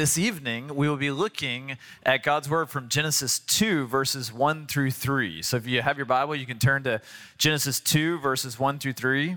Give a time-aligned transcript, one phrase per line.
[0.00, 1.76] this evening we will be looking
[2.06, 5.42] at God's Word from Genesis 2, verses 1 through 3.
[5.42, 7.02] So if you have your Bible, you can turn to
[7.36, 9.34] Genesis 2, verses 1 through 3.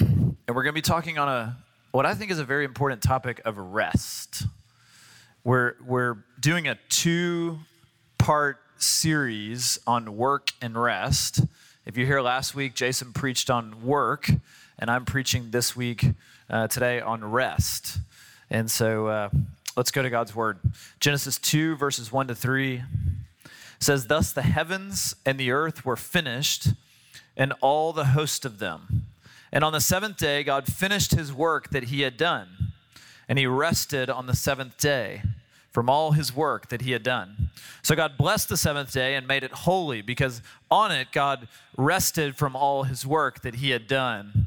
[0.00, 1.58] And we're going to be talking on a
[1.92, 4.42] what I think is a very important topic of rest.
[5.44, 7.60] We're, we're doing a two
[8.18, 11.40] part series on work and rest.
[11.84, 14.28] If you're here last week, Jason preached on work,
[14.76, 16.04] and I'm preaching this week,
[16.48, 17.98] uh, today, on rest.
[18.50, 19.28] And so uh,
[19.76, 20.58] let's go to God's word.
[21.00, 22.82] Genesis 2, verses 1 to 3
[23.78, 26.68] says, Thus the heavens and the earth were finished,
[27.36, 29.06] and all the host of them.
[29.52, 32.72] And on the seventh day, God finished his work that he had done,
[33.28, 35.22] and he rested on the seventh day
[35.76, 37.50] from all his work that he had done.
[37.82, 40.40] So God blessed the seventh day and made it holy because
[40.70, 44.46] on it God rested from all his work that he had done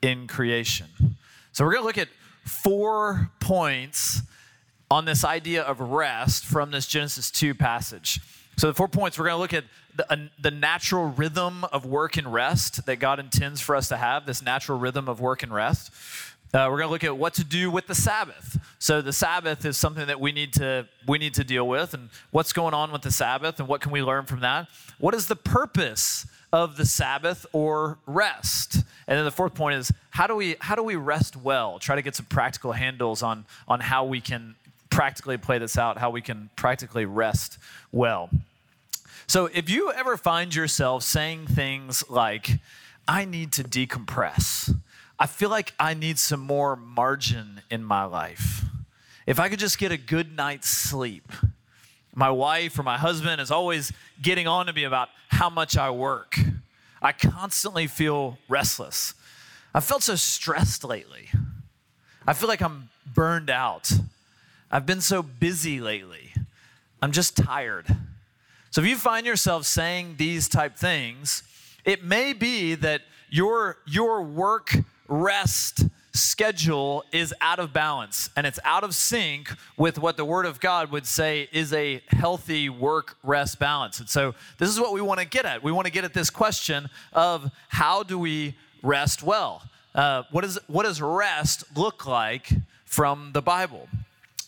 [0.00, 1.18] in creation.
[1.60, 2.08] So we're going to look at
[2.46, 4.22] four points
[4.90, 8.18] on this idea of rest from this Genesis 2 passage.
[8.56, 11.84] So the four points we're going to look at the, uh, the natural rhythm of
[11.84, 15.42] work and rest that God intends for us to have, this natural rhythm of work
[15.42, 15.92] and rest.
[16.54, 18.58] Uh, we're going to look at what to do with the Sabbath.
[18.78, 22.08] So the Sabbath is something that we need to we need to deal with, and
[22.30, 24.68] what's going on with the Sabbath, and what can we learn from that?
[24.98, 28.76] What is the purpose of the Sabbath or rest?
[29.06, 31.78] And then the fourth point is how do we how do we rest well?
[31.78, 34.54] Try to get some practical handles on on how we can
[34.88, 37.58] practically play this out, how we can practically rest
[37.92, 38.30] well.
[39.26, 42.58] So if you ever find yourself saying things like,
[43.06, 44.74] "I need to decompress,"
[45.18, 48.64] I feel like I need some more margin in my life.
[49.26, 51.30] If I could just get a good night's sleep.
[52.14, 55.90] My wife or my husband is always getting on to me about how much I
[55.90, 56.38] work.
[57.00, 59.14] I constantly feel restless.
[59.72, 61.28] I felt so stressed lately.
[62.26, 63.90] I feel like I'm burned out.
[64.70, 66.32] I've been so busy lately.
[67.00, 67.86] I'm just tired.
[68.70, 71.42] So if you find yourself saying these type things,
[71.84, 74.76] it may be that your your work
[75.08, 80.46] rest schedule is out of balance and it's out of sync with what the Word
[80.46, 84.00] of God would say is a healthy work rest balance.
[84.00, 85.62] And so, this is what we want to get at.
[85.62, 89.62] We want to get at this question of how do we rest well?
[89.94, 92.50] Uh, what, is, what does rest look like
[92.84, 93.88] from the Bible?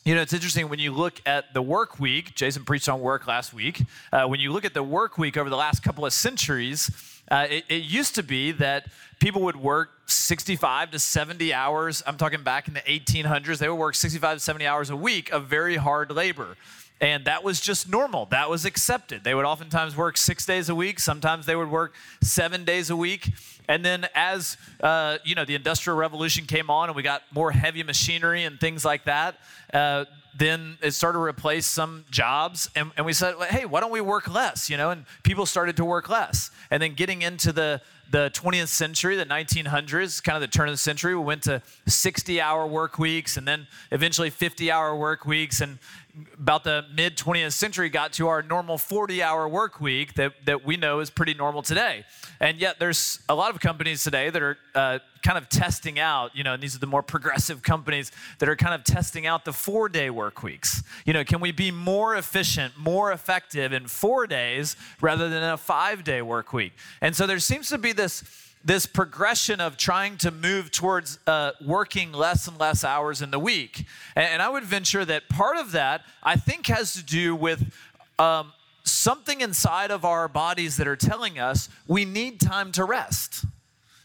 [0.05, 2.35] You know, it's interesting when you look at the work week.
[2.35, 3.83] Jason preached on work last week.
[4.13, 6.91] Uh, when you look at the work week over the last couple of centuries,
[7.31, 8.87] uh, it, it, used to be that
[9.21, 12.03] people would work 65 to 70 hours.
[12.07, 13.59] I'm talking back in the 1800s.
[13.59, 16.57] They would work 65 to 70 hours a week of very hard labor.
[17.03, 18.27] And that was just normal.
[18.27, 19.25] That was accepted.
[19.25, 21.01] They would oftentimes work six days a week.
[21.01, 23.33] Sometimes they would work seven days a week.
[23.69, 27.51] And then as uh, you know, the Industrial Revolution came on, and we got more
[27.51, 29.35] heavy machinery and things like that.
[29.75, 30.05] Uh,
[30.35, 34.01] then it started to replace some jobs and, and we said hey why don't we
[34.01, 37.81] work less you know and people started to work less and then getting into the
[38.11, 41.61] the 20th century the 1900s kind of the turn of the century we went to
[41.87, 45.79] 60 hour work weeks and then eventually 50 hour work weeks and
[46.39, 50.65] about the mid 20th century got to our normal 40 hour work week that, that
[50.65, 52.05] we know is pretty normal today.
[52.39, 56.35] And yet there's a lot of companies today that are uh, kind of testing out
[56.35, 59.45] you know and these are the more progressive companies that are kind of testing out
[59.45, 60.83] the four day work weeks.
[61.07, 65.57] You know can we be more efficient more effective in four days rather than a
[65.57, 66.73] five day work week?
[67.01, 71.53] And so there seems to be this this progression of trying to move towards uh,
[71.65, 73.85] working less and less hours in the week.
[74.15, 77.73] And, and, I would venture that part of that, I think, has to do with
[78.19, 78.53] um,
[78.85, 83.45] something inside of our bodies that are telling us we need time to rest.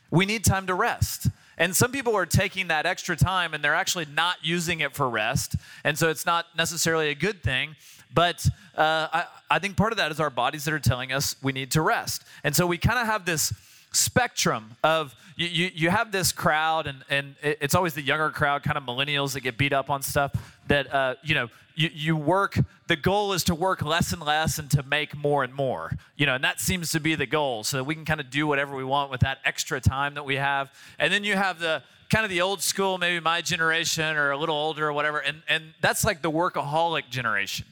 [0.09, 1.27] We need time to rest.
[1.57, 5.09] And some people are taking that extra time and they're actually not using it for
[5.09, 5.55] rest.
[5.83, 7.75] And so it's not necessarily a good thing.
[8.13, 11.35] But uh, I, I think part of that is our bodies that are telling us
[11.41, 12.23] we need to rest.
[12.43, 13.53] And so we kind of have this
[13.91, 18.63] spectrum of you, you, you, have this crowd and, and it's always the younger crowd
[18.63, 20.31] kind of millennials that get beat up on stuff
[20.67, 22.57] that uh, you know you, you work
[22.87, 26.25] the goal is to work less and less and to make more and more you
[26.25, 27.63] know and that seems to be the goal.
[27.63, 30.23] So that we can kind of do whatever we want with that extra time that
[30.23, 30.71] we have.
[30.99, 34.37] And then you have the kind of the old school maybe my generation or a
[34.37, 35.19] little older or whatever.
[35.19, 37.65] And, and that's like the workaholic generation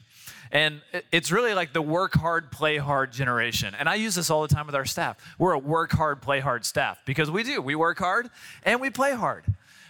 [0.52, 0.80] and
[1.12, 3.74] it's really like the work hard, play hard generation.
[3.78, 5.16] And I use this all the time with our staff.
[5.38, 7.60] We're a work hard, play hard staff because we do.
[7.60, 8.30] We work hard
[8.62, 9.44] and we play hard.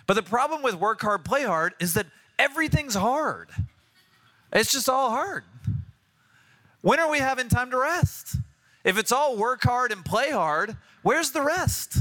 [0.07, 2.07] But the problem with work hard, play hard is that
[2.39, 3.51] everything's hard.
[4.53, 5.45] It's just all hard.
[6.81, 8.37] When are we having time to rest?
[8.85, 11.99] If it's all work hard and play hard, where's the rest?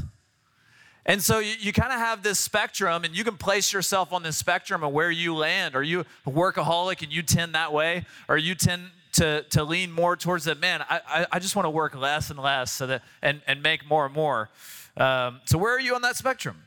[1.06, 4.24] And so you, you kind of have this spectrum, and you can place yourself on
[4.24, 5.76] this spectrum of where you land.
[5.76, 8.06] Are you a workaholic and you tend that way?
[8.28, 11.66] Or you tend to, to lean more towards that, man, I, I, I just want
[11.66, 14.50] to work less and less so that, and, and make more and more.
[14.98, 16.62] Um, so where are you on that spectrum?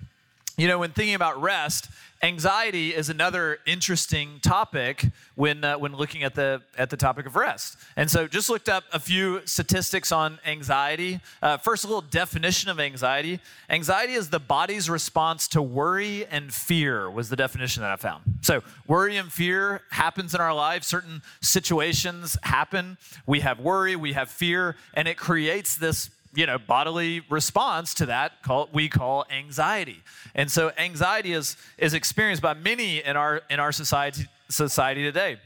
[0.56, 1.88] You know, when thinking about rest,
[2.22, 7.36] anxiety is another interesting topic when uh, when looking at the at the topic of
[7.36, 7.76] rest.
[7.96, 11.20] And so, just looked up a few statistics on anxiety.
[11.42, 13.40] Uh, first, a little definition of anxiety.
[13.70, 17.10] Anxiety is the body's response to worry and fear.
[17.10, 18.24] Was the definition that I found.
[18.42, 20.86] So, worry and fear happens in our lives.
[20.86, 22.98] Certain situations happen.
[23.26, 28.06] We have worry, we have fear, and it creates this you know bodily response to
[28.06, 30.02] that called we call anxiety.
[30.34, 35.38] And so anxiety is is experienced by many in our in our society society today.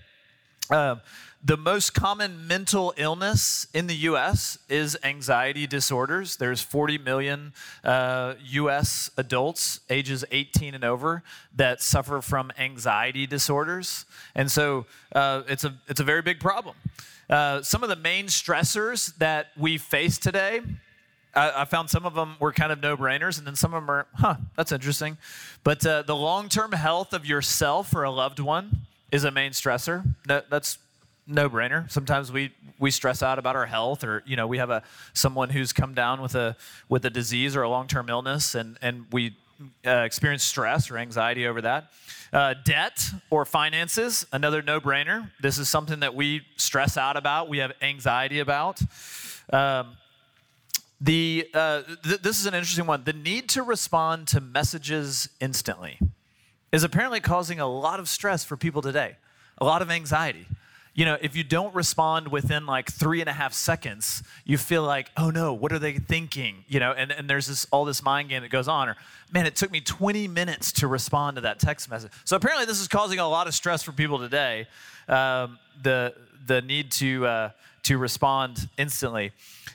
[0.70, 0.96] Uh,
[1.44, 4.58] the most common mental illness in the U.S.
[4.68, 6.36] is anxiety disorders.
[6.36, 7.52] There's 40 million
[7.82, 9.10] uh, U.S.
[9.16, 11.24] adults ages 18 and over
[11.56, 14.04] that suffer from anxiety disorders,
[14.36, 16.76] and so uh, it's a it's a very big problem.
[17.28, 20.60] Uh, some of the main stressors that we face today,
[21.34, 23.90] I, found some of them were kind of no brainers, and then some of them
[23.90, 25.16] are, huh, that's interesting.
[25.64, 29.52] But uh, the long term health of yourself or a loved one is a main
[29.52, 30.04] stressor.
[30.28, 30.78] No, that's
[31.32, 31.90] no brainer.
[31.90, 34.82] Sometimes we we stress out about our health, or you know, we have a
[35.12, 36.56] someone who's come down with a
[36.88, 39.36] with a disease or a long term illness, and and we
[39.86, 41.92] uh, experience stress or anxiety over that.
[42.32, 45.30] Uh, debt or finances, another no brainer.
[45.40, 48.80] This is something that we stress out about, we have anxiety about.
[49.52, 49.96] Um,
[51.00, 53.04] the, uh, th- this is an interesting one.
[53.04, 55.98] The need to respond to messages instantly
[56.70, 59.16] is apparently causing a lot of stress for people today,
[59.58, 60.46] a lot of anxiety
[60.94, 64.82] you know, if you don't respond within like three and a half seconds, you feel
[64.82, 66.64] like, oh no, what are they thinking?
[66.68, 68.90] You know, and, and there's this all this mind game that goes on.
[68.90, 68.96] Or,
[69.32, 72.12] man, it took me 20 minutes to respond to that text message.
[72.24, 74.66] So apparently, this is causing a lot of stress for people today.
[75.08, 76.14] Um, the
[76.46, 77.50] the need to uh,
[77.84, 79.32] to respond instantly.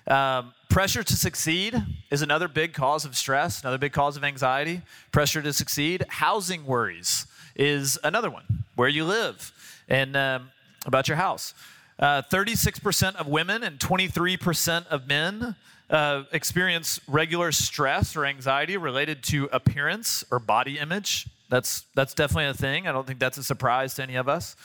[0.07, 1.75] Um, pressure to succeed
[2.11, 4.83] is another big cause of stress, another big cause of anxiety.
[5.11, 6.05] Pressure to succeed.
[6.09, 7.25] Housing worries
[7.55, 8.65] is another one.
[8.75, 9.51] Where you live,
[9.89, 10.51] and um,
[10.87, 11.53] about your house.
[11.99, 15.55] Uh, 36% of women and 23% of men
[15.89, 21.27] uh, experience regular stress or anxiety related to appearance or body image.
[21.49, 22.87] That's, that's definitely a thing.
[22.87, 24.55] I don't think that's a surprise to any of us.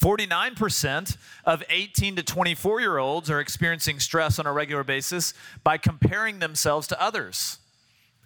[0.00, 5.34] 49% of 18 to 24 year olds are experiencing stress on a regular basis
[5.64, 7.58] by comparing themselves to others.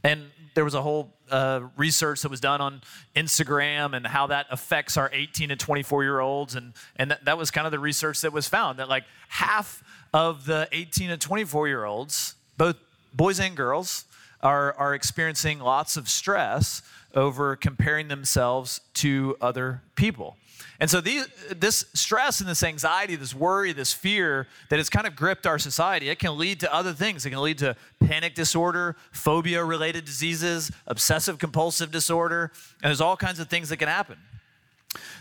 [0.05, 2.83] And there was a whole uh, research that was done on
[3.17, 6.55] Instagram and how that affects our 18 and 24 year olds.
[6.55, 9.83] And, and that, that was kind of the research that was found that like half
[10.13, 12.77] of the 18 and 24 year olds, both
[13.15, 14.05] boys and girls,
[14.43, 16.83] are, are experiencing lots of stress
[17.15, 20.37] over comparing themselves to other people.
[20.81, 25.07] And so these, this stress and this anxiety, this worry, this fear that has kind
[25.07, 27.25] of gripped our society, it can lead to other things.
[27.25, 33.17] It can lead to panic disorder, phobia related diseases, obsessive compulsive disorder, and there's all
[33.17, 34.19] kinds of things that can happen.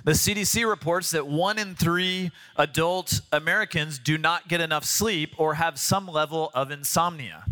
[0.04, 5.56] The CDC reports that one in three adult Americans do not get enough sleep or
[5.56, 7.46] have some level of insomnia.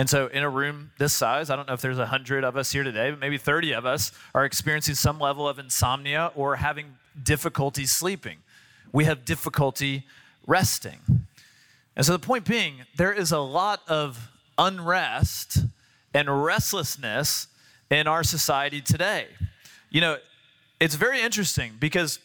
[0.00, 2.72] And so, in a room this size, I don't know if there's 100 of us
[2.72, 6.96] here today, but maybe 30 of us are experiencing some level of insomnia or having
[7.22, 8.38] difficulty sleeping.
[8.92, 10.06] We have difficulty
[10.46, 11.26] resting.
[11.96, 15.66] And so, the point being, there is a lot of unrest
[16.14, 17.48] and restlessness
[17.90, 19.26] in our society today.
[19.90, 20.16] You know,
[20.80, 22.20] it's very interesting because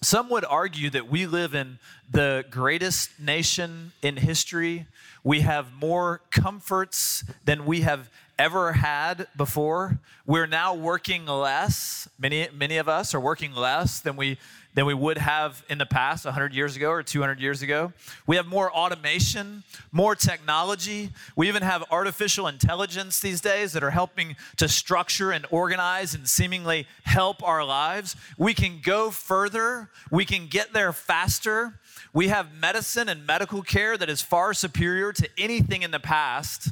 [0.00, 1.78] some would argue that we live in
[2.10, 4.86] the greatest nation in history.
[5.24, 9.98] We have more comforts than we have ever had before.
[10.24, 12.08] We're now working less.
[12.18, 14.38] Many, many of us are working less than we
[14.78, 17.92] than we would have in the past 100 years ago or 200 years ago.
[18.28, 21.10] We have more automation, more technology.
[21.34, 26.28] We even have artificial intelligence these days that are helping to structure and organize and
[26.28, 28.14] seemingly help our lives.
[28.38, 31.80] We can go further, we can get there faster.
[32.12, 36.68] We have medicine and medical care that is far superior to anything in the past.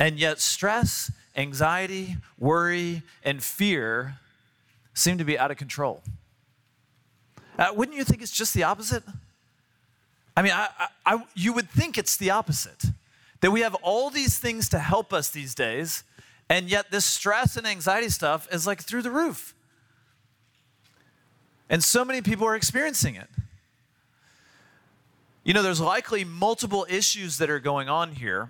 [0.00, 4.18] And yet, stress, anxiety, worry, and fear
[4.92, 6.02] seem to be out of control.
[7.58, 9.02] Uh, wouldn't you think it's just the opposite?
[10.36, 10.68] I mean, I,
[11.04, 12.84] I, you would think it's the opposite.
[13.40, 16.04] That we have all these things to help us these days,
[16.48, 19.54] and yet this stress and anxiety stuff is like through the roof.
[21.68, 23.28] And so many people are experiencing it.
[25.44, 28.48] You know, there's likely multiple issues that are going on here,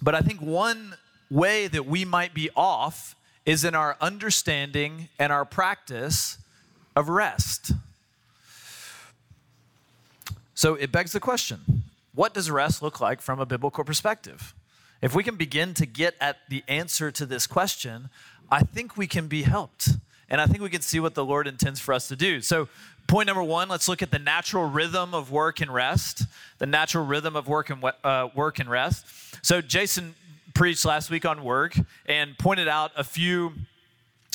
[0.00, 0.94] but I think one,
[1.32, 6.38] way that we might be off is in our understanding and our practice
[6.94, 7.72] of rest.
[10.54, 14.54] So it begs the question what does rest look like from a biblical perspective?
[15.00, 18.10] If we can begin to get at the answer to this question,
[18.50, 19.88] I think we can be helped.
[20.28, 22.40] And I think we can see what the Lord intends for us to do.
[22.40, 22.68] So,
[23.06, 26.22] point number one, let's look at the natural rhythm of work and rest.
[26.58, 29.04] The natural rhythm of work and, uh, work and rest.
[29.42, 30.14] So, Jason
[30.54, 31.74] preached last week on work
[32.06, 33.52] and pointed out a few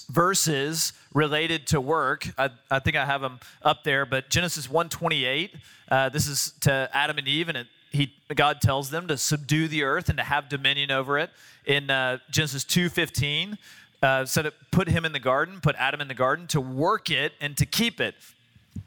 [0.10, 2.28] verses related to work.
[2.38, 5.56] I, I think I have them up there, but Genesis 128,
[5.90, 9.68] uh, this is to Adam and Eve, and it, he, God tells them to subdue
[9.68, 11.30] the earth and to have dominion over it.
[11.66, 13.58] In uh, Genesis 2.15,
[14.02, 17.10] uh, said it put him in the garden, put Adam in the garden to work
[17.10, 18.16] it and to keep it.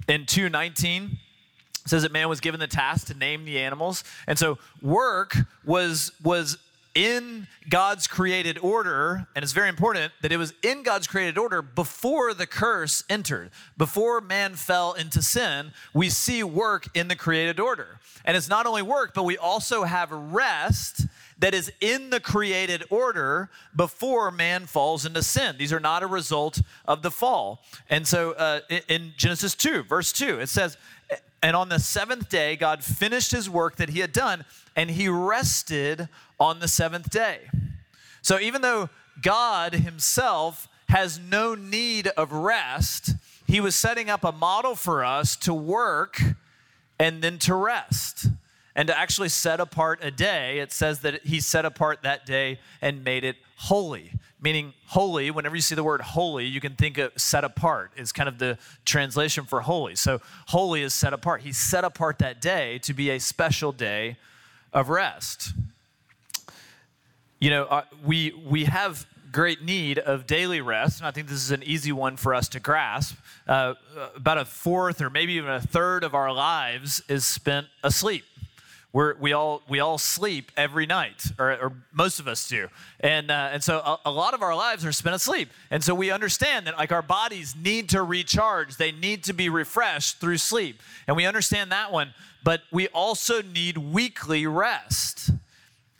[0.09, 1.19] In 2:19
[1.87, 4.05] says that man was given the task to name the animals.
[4.27, 6.59] And so work was was
[6.95, 11.63] in God's created order, and it's very important that it was in God's created order
[11.63, 13.51] before the curse entered.
[13.77, 18.01] Before man fell into sin, we see work in the created order.
[18.25, 21.07] And it's not only work, but we also have rest
[21.41, 25.57] that is in the created order before man falls into sin.
[25.59, 27.63] These are not a result of the fall.
[27.89, 30.77] And so uh, in Genesis 2, verse 2, it says,
[31.43, 34.45] And on the seventh day, God finished his work that he had done,
[34.77, 36.09] and he rested
[36.39, 37.51] on the seventh day.
[38.23, 38.91] So even though
[39.23, 43.15] God himself has no need of rest,
[43.47, 46.21] he was setting up a model for us to work
[46.99, 48.29] and then to rest
[48.77, 52.59] and to actually set apart a day, it says that he set apart that day
[52.81, 54.13] and made it holy.
[54.41, 58.11] Meaning, holy, whenever you see the word holy, you can think of set apart, is
[58.11, 59.97] kind of the translation for holy.
[59.97, 61.43] So, holy is set apart.
[61.43, 64.17] He set apart that day to be a special day
[64.73, 65.53] of rest.
[67.41, 71.39] You know, uh, we, we have great need of daily rest, and I think this
[71.39, 73.17] is an easy one for us to grasp.
[73.47, 73.75] Uh,
[74.15, 78.25] about a fourth or maybe even a third of our lives is spent asleep.
[78.93, 82.69] We're, we all we all sleep every night, or, or most of us do,
[82.99, 85.95] and uh, and so a, a, lot of our lives are spent asleep, and so
[85.95, 90.39] we understand that like our bodies need to recharge, they need to be refreshed through
[90.39, 92.15] sleep, and we understand that one.
[92.43, 95.31] But we also need weekly rest,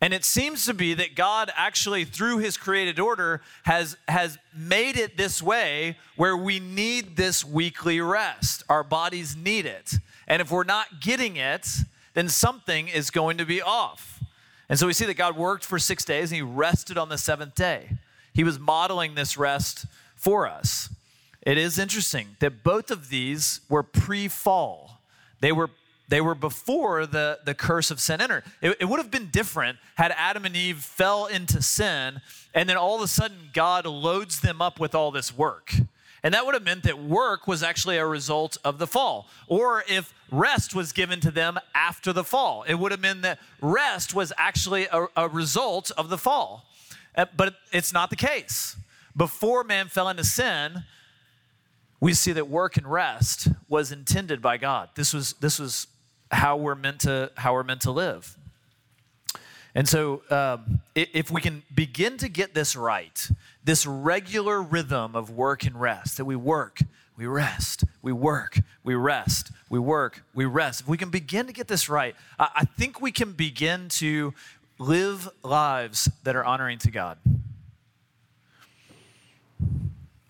[0.01, 4.97] and it seems to be that God actually, through His created order, has has made
[4.97, 8.65] it this way where we need this weekly rest.
[8.69, 9.95] Our bodies need it,
[10.27, 11.69] and if we're not getting it
[12.15, 14.23] then something is going to be off.
[14.69, 17.19] And so we see that God worked for six days and he rested on the
[17.19, 17.99] seventh day.
[18.33, 20.91] He was modeling this rest for us.
[21.43, 25.01] It is interesting that both of these were pre fall,
[25.41, 25.71] they were
[26.09, 28.43] they were before the, the curse of sin entered.
[28.61, 32.21] It, it, would have been different had Adam and Eve fell into sin
[32.53, 35.73] and then all of a sudden God loads them up with all this work.
[36.23, 39.29] And that would have meant that work was actually a result of the fall.
[39.47, 43.39] Or if rest was given to them after the fall, it would have meant that
[43.61, 46.67] rest was actually a, a result of the fall.
[47.17, 48.77] Uh, but it's not the case.
[49.17, 50.85] Before man fell into sin,
[52.01, 54.91] we see that work and rest was intended by God.
[54.95, 55.87] This was, this was
[56.31, 58.37] how we're meant to, how we're meant to live.
[59.75, 63.29] And so, um, if we can begin to get this right,
[63.63, 66.81] this regular rhythm of work and rest, that we work,
[67.17, 70.81] we rest, we work, we rest, we work, we rest.
[70.81, 74.35] If we can begin to get this right, I think we can begin to
[74.79, 77.19] live lives that are honoring to God.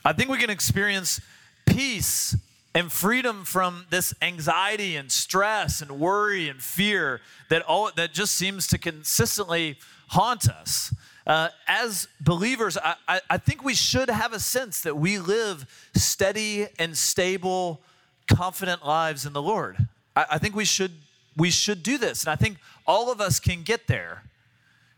[0.05, 1.21] I think we can experience
[1.67, 2.37] peace
[2.75, 8.35] and freedom from this anxiety and stress and worry and fear that all that just
[8.35, 9.77] seems to consistently
[10.09, 10.95] haunt us.
[11.27, 15.67] Uh, as believers, I, I, I think we should have a sense that we live
[15.95, 17.81] steady and stable,
[18.29, 19.77] confident lives in the Lord.
[20.17, 20.93] I, I think we should
[21.37, 24.23] we should do this, and I think all of us can get there.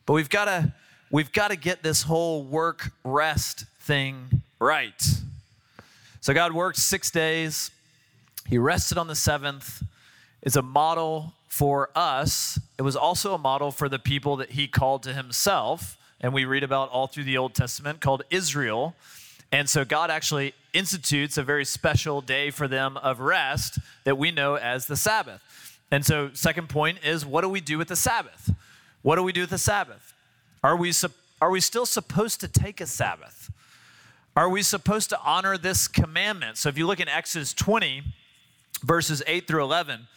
[0.06, 0.72] But we've got to
[1.10, 5.02] we've got to get this whole work rest thing right.
[6.22, 7.72] So God worked six days,
[8.46, 9.82] He rested on the seventh.
[10.40, 12.60] It's a model for us.
[12.78, 16.44] It was also a model for the people that He called to Himself, and we
[16.44, 18.94] read about all through the Old Testament called Israel.
[19.50, 24.30] And so God actually institutes a very special day for them of rest that we
[24.30, 25.42] know as the Sabbath.
[25.90, 28.54] And so, second point is what do we do with the Sabbath?
[29.02, 30.14] What do we do with the Sabbath?
[30.62, 30.92] Are we,
[31.40, 33.51] are we still supposed to take a Sabbath?
[34.34, 36.56] Are we supposed to honor this commandment?
[36.56, 38.02] So if you look in Exodus 20,
[38.82, 40.08] verses 8 through 11,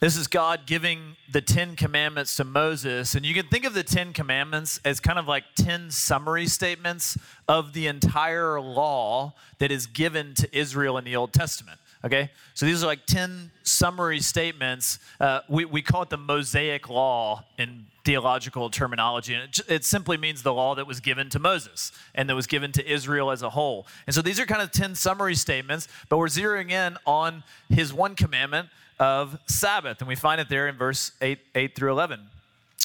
[0.00, 3.14] This is God giving the Ten Commandments to Moses.
[3.14, 7.16] And you can think of the Ten Commandments as kind of like 10 summary statements
[7.46, 11.78] of the entire law that is given to Israel in the Old Testament.
[12.04, 12.30] Okay?
[12.54, 14.98] So these are like 10 summary statements.
[15.20, 19.34] Uh, we, we call it the Mosaic Law in theological terminology.
[19.34, 22.46] And it, it simply means the law that was given to Moses and that was
[22.46, 23.86] given to Israel as a whole.
[24.06, 27.92] And so these are kind of 10 summary statements, but we're zeroing in on his
[27.92, 28.68] one commandment
[28.98, 30.00] of Sabbath.
[30.00, 32.20] And we find it there in verse 8, 8 through 11.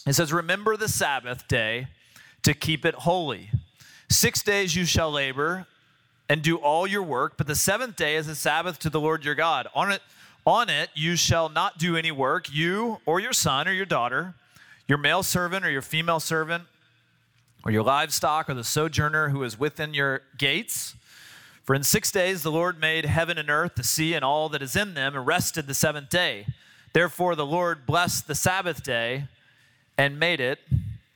[0.06, 1.88] It says, Remember the Sabbath day
[2.44, 3.50] to keep it holy.
[4.10, 5.68] Six days you shall labor
[6.30, 9.24] and do all your work, but the seventh day is a Sabbath to the Lord
[9.24, 9.68] your God.
[9.74, 10.02] On it,
[10.46, 14.36] on it you shall not do any work, you or your son or your daughter,
[14.88, 16.64] your male servant or your female servant,
[17.64, 20.96] or your livestock or the sojourner who is within your gates
[21.68, 24.62] for in six days the Lord made heaven and earth, the sea, and all that
[24.62, 26.48] is in them, and rested the seventh day.
[26.94, 29.26] Therefore the Lord blessed the Sabbath day
[29.98, 30.60] and made it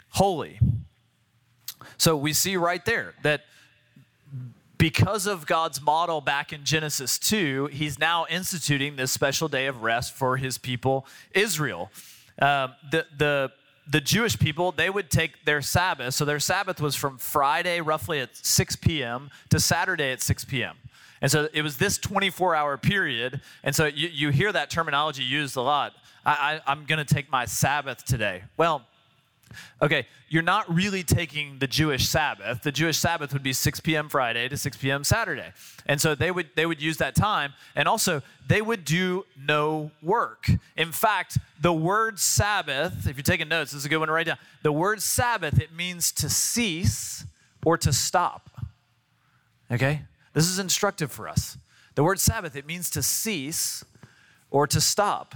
[0.10, 0.60] holy.
[1.98, 3.46] So we see right there that
[4.82, 9.84] because of God's model back in Genesis 2, he's now instituting this special day of
[9.84, 11.92] rest for his people, Israel.
[12.42, 13.52] Um, the, the
[13.88, 16.14] the Jewish people, they would take their Sabbath.
[16.14, 20.78] So their Sabbath was from Friday, roughly at 6 p.m., to Saturday at 6 p.m.
[21.22, 23.42] And so it was this 24 hour period.
[23.64, 25.94] And so you, you hear that terminology used a lot.
[26.26, 28.44] I, I, I'm going to take my Sabbath today.
[28.56, 28.86] Well,
[29.82, 32.64] Okay, you're not really taking the Jewish Sabbath.
[32.64, 34.10] The Jewish Sabbath would be 6 p.m.
[34.10, 35.04] Friday to 6 p.m.
[35.04, 35.52] Saturday.
[35.86, 39.92] And so they would they would use that time and also they would do no
[40.02, 40.50] work.
[40.76, 44.14] In fact, the word Sabbath, if you're taking notes, this is a good one to
[44.14, 44.38] write down.
[44.64, 47.26] The word Sabbath, it means to cease
[47.64, 48.50] or to stop.
[49.72, 50.02] Okay?
[50.34, 51.58] This is instructive for us.
[51.96, 53.84] The word Sabbath, it means to cease
[54.50, 55.36] or to stop.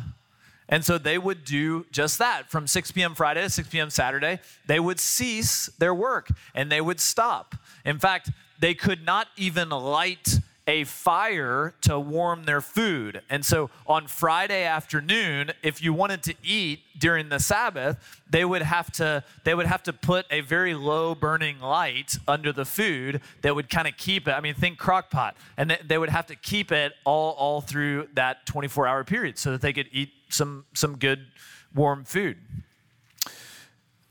[0.68, 3.14] And so they would do just that from 6 p.m.
[3.16, 3.90] Friday to 6 p.m.
[3.90, 4.40] Saturday.
[4.66, 7.56] They would cease their work and they would stop.
[7.86, 13.22] In fact, they could not even light a fire to warm their food.
[13.30, 18.64] And so on Friday afternoon, if you wanted to eat during the Sabbath, they would
[18.64, 23.22] have to they would have to put a very low burning light under the food
[23.42, 24.32] that would kind of keep it.
[24.32, 25.36] I mean, think crock pot.
[25.58, 29.62] And they, would have to keep it all all through that 24-hour period so that
[29.62, 31.28] they could eat some some good
[31.74, 32.38] warm food.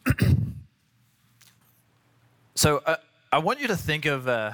[2.55, 2.96] so uh,
[3.33, 4.53] I want you to think of uh,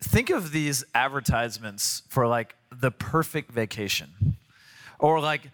[0.00, 4.36] think of these advertisements for like the perfect vacation,
[4.98, 5.50] or like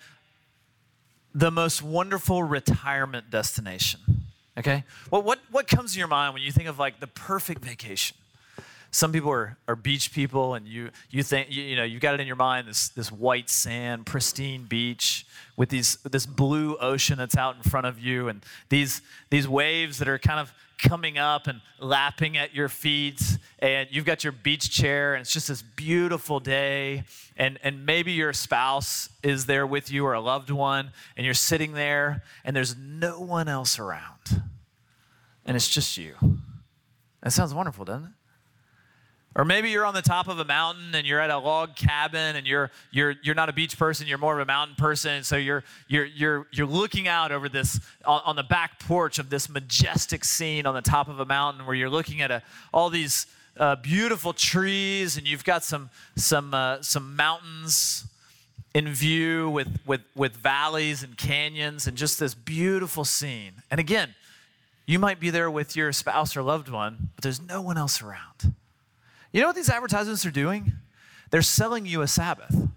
[1.35, 4.01] the most wonderful retirement destination.
[4.59, 7.65] Okay, well, what what comes to your mind when you think of like the perfect
[7.65, 8.17] vacation?
[8.91, 12.15] Some people are, are beach people and you, you think you, you know you've got
[12.15, 15.27] it in your mind this, this white sand pristine beach
[15.57, 19.99] with these this blue ocean that's out in front of you and these these waves
[19.99, 23.21] that are kind of coming up and lapping at your feet.
[23.59, 27.05] And you've got your beach chair and it's just this beautiful day.
[27.37, 31.35] And and maybe your spouse is there with you or a loved one and you're
[31.35, 34.43] sitting there and there's no one else around.
[35.45, 36.15] And it's just you.
[37.23, 38.13] That sounds wonderful doesn't it
[39.37, 42.37] or maybe you're on the top of a mountain and you're at a log cabin
[42.37, 45.23] and you're you're you're not a beach person, you're more of a mountain person.
[45.23, 49.31] So you're you're you're you're looking out over this on, on the back porch of
[49.31, 52.43] this majestic scene on the top of a mountain where you're looking at a,
[52.75, 58.07] all these uh, beautiful trees and you've got some some uh, some mountains
[58.75, 63.53] in view with with with valleys and canyons and just this beautiful scene.
[63.71, 64.17] And again,
[64.87, 68.03] you might be there with your spouse or loved one, but there's no one else
[68.03, 68.55] around.
[69.33, 70.73] You know what these advertisements are doing?
[71.31, 72.69] They're selling you a Sabbath.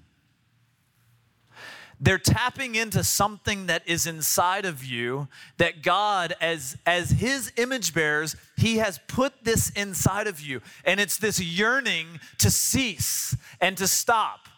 [2.00, 7.94] They're tapping into something that is inside of you that God, as, as His image
[7.94, 10.62] bearers, He has put this inside of you.
[10.84, 14.50] And it's this yearning to cease and to stop.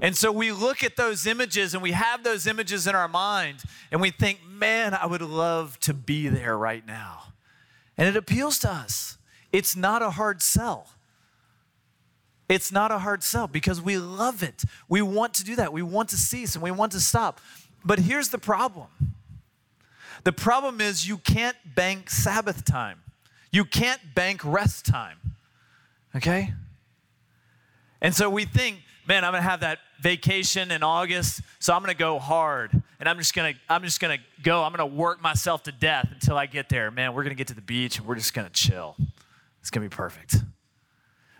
[0.00, 3.62] And so we look at those images and we have those images in our mind
[3.90, 7.32] and we think, man, I would love to be there right now.
[7.96, 9.16] And it appeals to us.
[9.52, 10.90] It's not a hard sell.
[12.48, 14.64] It's not a hard sell because we love it.
[14.88, 15.72] We want to do that.
[15.72, 17.40] We want to cease and we want to stop.
[17.84, 18.88] But here's the problem
[20.24, 23.00] the problem is you can't bank Sabbath time,
[23.52, 25.18] you can't bank rest time.
[26.16, 26.52] Okay?
[28.00, 31.94] And so we think, man, I'm gonna have that vacation in August, so I'm gonna
[31.94, 32.70] go hard.
[33.00, 36.36] And I'm just gonna, I'm just gonna go, I'm gonna work myself to death until
[36.36, 36.90] I get there.
[36.90, 38.96] Man, we're gonna get to the beach and we're just gonna chill.
[39.60, 40.36] It's gonna be perfect.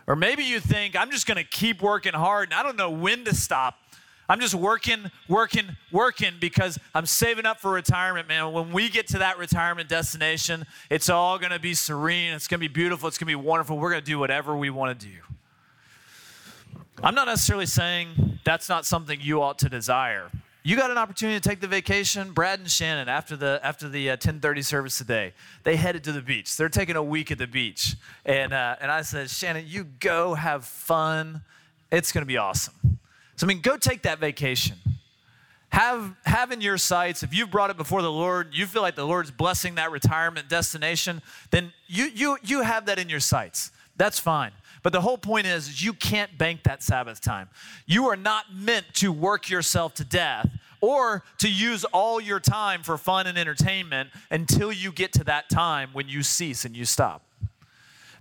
[0.09, 2.91] Or maybe you think, I'm just going to keep working hard and I don't know
[2.91, 3.77] when to stop.
[4.27, 8.53] I'm just working, working, working because I'm saving up for retirement, man.
[8.53, 12.33] When we get to that retirement destination, it's all going to be serene.
[12.33, 13.07] It's going to be beautiful.
[13.07, 13.79] It's going to be wonderful.
[13.79, 15.13] We're going to do whatever we want to do.
[17.03, 20.31] I'm not necessarily saying that's not something you ought to desire.
[20.63, 22.33] You got an opportunity to take the vacation.
[22.33, 25.33] Brad and Shannon, after the after the uh, 10:30 service today,
[25.65, 26.57] they headed to the beach.
[26.57, 30.35] They're taking a week at the beach, and uh, and I said, Shannon, you go
[30.35, 31.43] have fun.
[31.91, 32.99] It's going to be awesome.
[33.37, 34.77] So, I mean, go take that vacation.
[35.71, 38.97] Have, have in your sights, if you've brought it before the Lord, you feel like
[38.97, 43.71] the Lord's blessing that retirement destination, then you, you, you have that in your sights.
[43.97, 44.53] That's fine.
[44.83, 47.49] But the whole point is, is you can't bank that Sabbath time.
[47.87, 50.49] You are not meant to work yourself to death
[50.81, 55.49] or to use all your time for fun and entertainment until you get to that
[55.49, 57.23] time when you cease and you stop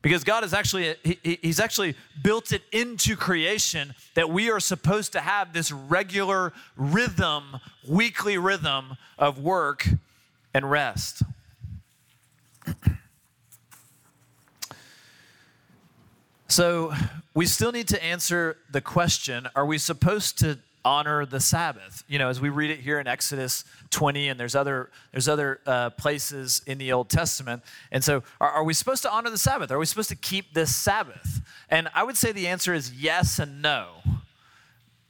[0.02, 5.12] because god has actually he, he's actually built it into creation that we are supposed
[5.12, 9.88] to have this regular rhythm weekly rhythm of work
[10.54, 11.24] and rest
[16.48, 16.94] so
[17.34, 22.04] we still need to answer the question are we supposed to honor the Sabbath.
[22.08, 25.60] You know, as we read it here in Exodus 20, and there's other there's other
[25.66, 27.62] uh, places in the Old Testament.
[27.92, 29.70] And so, are, are we supposed to honor the Sabbath?
[29.70, 31.42] Are we supposed to keep this Sabbath?
[31.70, 33.88] And I would say the answer is yes and no.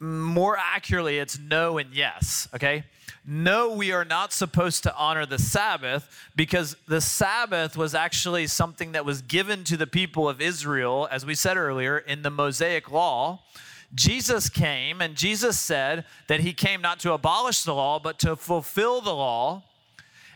[0.00, 2.48] More accurately, it's no and yes.
[2.54, 2.84] Okay.
[3.26, 8.92] No, we are not supposed to honor the Sabbath because the Sabbath was actually something
[8.92, 12.90] that was given to the people of Israel, as we said earlier, in the Mosaic
[12.90, 13.40] Law.
[13.94, 18.36] Jesus came, and Jesus said that he came not to abolish the law, but to
[18.36, 19.62] fulfill the law.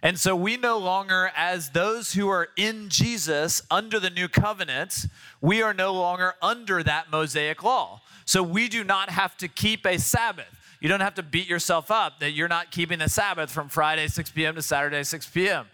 [0.02, 5.06] And so we no longer, as those who are in Jesus under the new covenant,
[5.40, 8.00] we are no longer under that Mosaic law.
[8.32, 10.46] So we do not have to keep a Sabbath.
[10.80, 14.08] You don't have to beat yourself up that you're not keeping the Sabbath from Friday
[14.08, 14.54] 6 p.m.
[14.54, 15.66] to Saturday 6 p.m.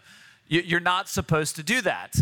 [0.49, 2.17] You're not supposed to do that.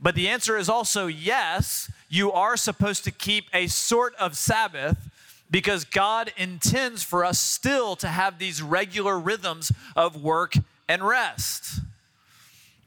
[0.00, 5.10] But the answer is also yes, you are supposed to keep a sort of Sabbath
[5.50, 10.54] because God intends for us still to have these regular rhythms of work
[10.88, 11.80] and rest.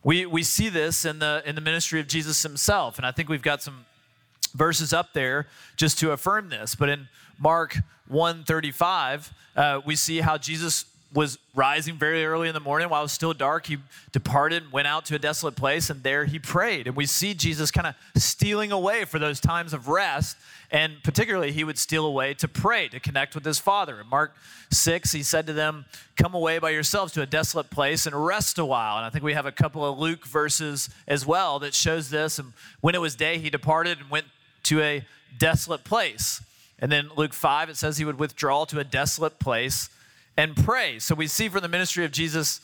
[0.03, 3.29] We, we see this in the, in the ministry of Jesus himself, and I think
[3.29, 3.85] we've got some
[4.49, 6.75] verses up there just to affirm this.
[6.75, 7.07] But in
[7.37, 13.01] Mark 135, uh, we see how Jesus was rising very early in the morning while
[13.01, 13.65] it was still dark.
[13.65, 13.77] He
[14.11, 16.85] departed and went out to a desolate place, and there he prayed.
[16.85, 20.37] And we see Jesus kind of stealing away for those times of rest.
[20.71, 23.99] And particularly, he would steal away to pray, to connect with his Father.
[23.99, 24.35] In Mark
[24.71, 25.85] 6, he said to them,
[26.15, 28.97] Come away by yourselves to a desolate place and rest a while.
[28.97, 32.37] And I think we have a couple of Luke verses as well that shows this.
[32.37, 34.27] And when it was day, he departed and went
[34.69, 35.05] to a
[35.37, 36.41] desolate place.
[36.79, 39.89] And then Luke 5, it says he would withdraw to a desolate place
[40.37, 40.99] and pray.
[40.99, 42.61] So we see from the ministry of Jesus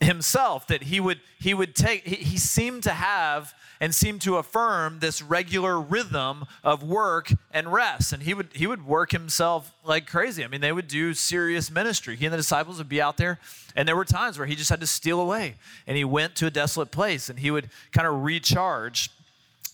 [0.00, 4.36] himself that he would he would take he, he seemed to have and seemed to
[4.36, 9.72] affirm this regular rhythm of work and rest and he would he would work himself
[9.84, 13.00] like crazy i mean they would do serious ministry he and the disciples would be
[13.00, 13.38] out there
[13.74, 15.54] and there were times where he just had to steal away
[15.86, 19.10] and he went to a desolate place and he would kind of recharge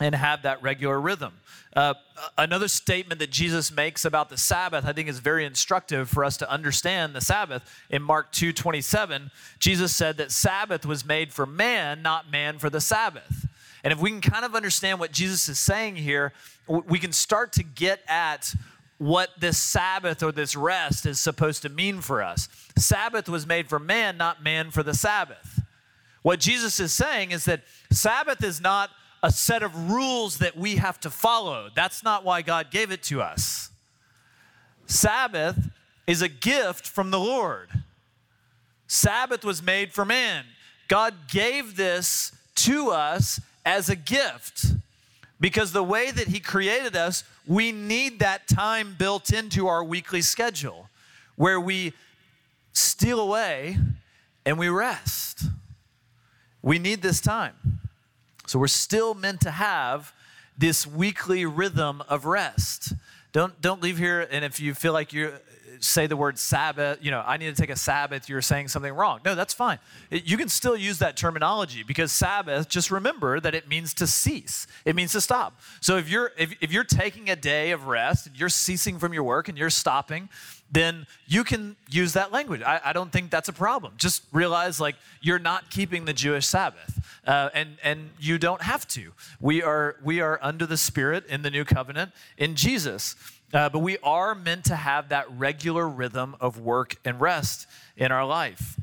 [0.02, 1.32] and have that regular rhythm
[1.74, 1.94] uh,
[2.36, 6.36] another statement that Jesus makes about the Sabbath, I think, is very instructive for us
[6.38, 7.62] to understand the Sabbath.
[7.88, 12.68] In Mark 2 27, Jesus said that Sabbath was made for man, not man for
[12.68, 13.46] the Sabbath.
[13.84, 16.32] And if we can kind of understand what Jesus is saying here,
[16.68, 18.54] we can start to get at
[18.98, 22.48] what this Sabbath or this rest is supposed to mean for us.
[22.76, 25.60] Sabbath was made for man, not man for the Sabbath.
[26.20, 28.90] What Jesus is saying is that Sabbath is not
[29.22, 31.68] a set of rules that we have to follow.
[31.74, 33.70] That's not why God gave it to us.
[34.86, 35.70] Sabbath
[36.06, 37.68] is a gift from the Lord.
[38.86, 40.44] Sabbath was made for man.
[40.88, 44.66] God gave this to us as a gift
[45.40, 50.20] because the way that He created us, we need that time built into our weekly
[50.20, 50.88] schedule
[51.36, 51.92] where we
[52.72, 53.78] steal away
[54.44, 55.44] and we rest.
[56.60, 57.80] We need this time.
[58.52, 60.12] So we're still meant to have
[60.58, 62.92] this weekly rhythm of rest.
[63.32, 65.32] Don't don't leave here and if you feel like you
[65.80, 68.92] say the word Sabbath, you know, I need to take a Sabbath, you're saying something
[68.92, 69.20] wrong.
[69.24, 69.78] No, that's fine.
[70.10, 74.06] It, you can still use that terminology because Sabbath, just remember that it means to
[74.06, 74.66] cease.
[74.84, 75.58] It means to stop.
[75.80, 79.14] So if you're if, if you're taking a day of rest and you're ceasing from
[79.14, 80.28] your work and you're stopping,
[80.72, 82.62] then you can use that language.
[82.62, 83.92] I, I, don't think that's a problem.
[83.98, 88.88] Just realize like you're not keeping the Jewish Sabbath, uh, and and you don't have
[88.88, 89.12] to.
[89.38, 93.14] We are we are under the Spirit in the new covenant in Jesus,
[93.52, 98.10] uh, but we are meant to have that regular rhythm of work and rest in
[98.10, 98.80] our life.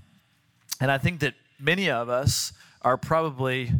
[0.79, 3.71] And I think that many of us are probably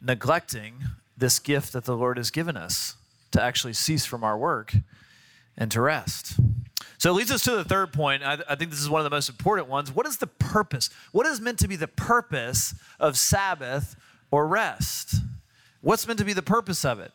[0.00, 0.84] neglecting
[1.18, 2.94] this gift that the Lord has given us
[3.32, 4.74] to actually cease from our work
[5.58, 6.38] and to rest.
[6.98, 8.22] So it leads us to the third point.
[8.22, 9.92] I, I, think this is one of the most important ones.
[9.92, 10.90] What is the purpose?
[11.12, 13.96] What is meant to be the purpose of Sabbath
[14.30, 15.16] or rest?
[15.82, 17.12] What's meant to be the purpose of it?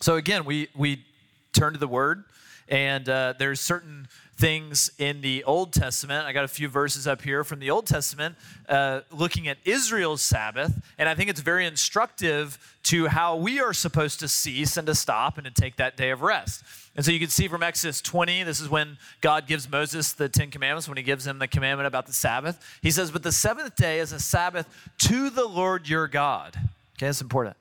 [0.00, 1.04] So again, we we
[1.52, 2.24] turn to the Word,
[2.68, 6.26] and uh, there's certain things in the Old Testament.
[6.26, 8.36] I got a few verses up here from the Old Testament
[8.68, 13.72] uh, looking at Israel's Sabbath, and I think it's very instructive to how we are
[13.72, 16.62] supposed to cease and to stop and to take that day of rest.
[16.96, 20.30] And so you can see from Exodus 20, this is when God gives Moses the
[20.30, 22.58] Ten Commandments, when he gives him the commandment about the Sabbath.
[22.82, 24.66] He says, But the seventh day is a Sabbath
[24.98, 26.56] to the Lord your God.
[26.96, 27.54] Okay, that's important.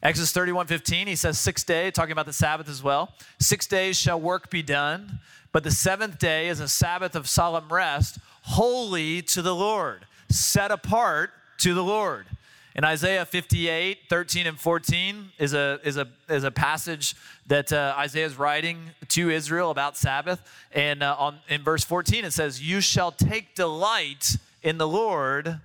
[0.00, 3.12] Exodus 31 15, he says, Six days, talking about the Sabbath as well.
[3.40, 5.18] Six days shall work be done,
[5.50, 10.70] but the seventh day is a Sabbath of solemn rest, holy to the Lord, set
[10.70, 12.26] apart to the Lord.
[12.74, 17.94] In Isaiah 58, 13 and 14 is a, is a, is a passage that uh,
[17.98, 18.78] Isaiah is writing
[19.08, 20.40] to Israel about Sabbath.
[20.72, 25.60] And uh, on, in verse 14, it says, You shall take delight in the Lord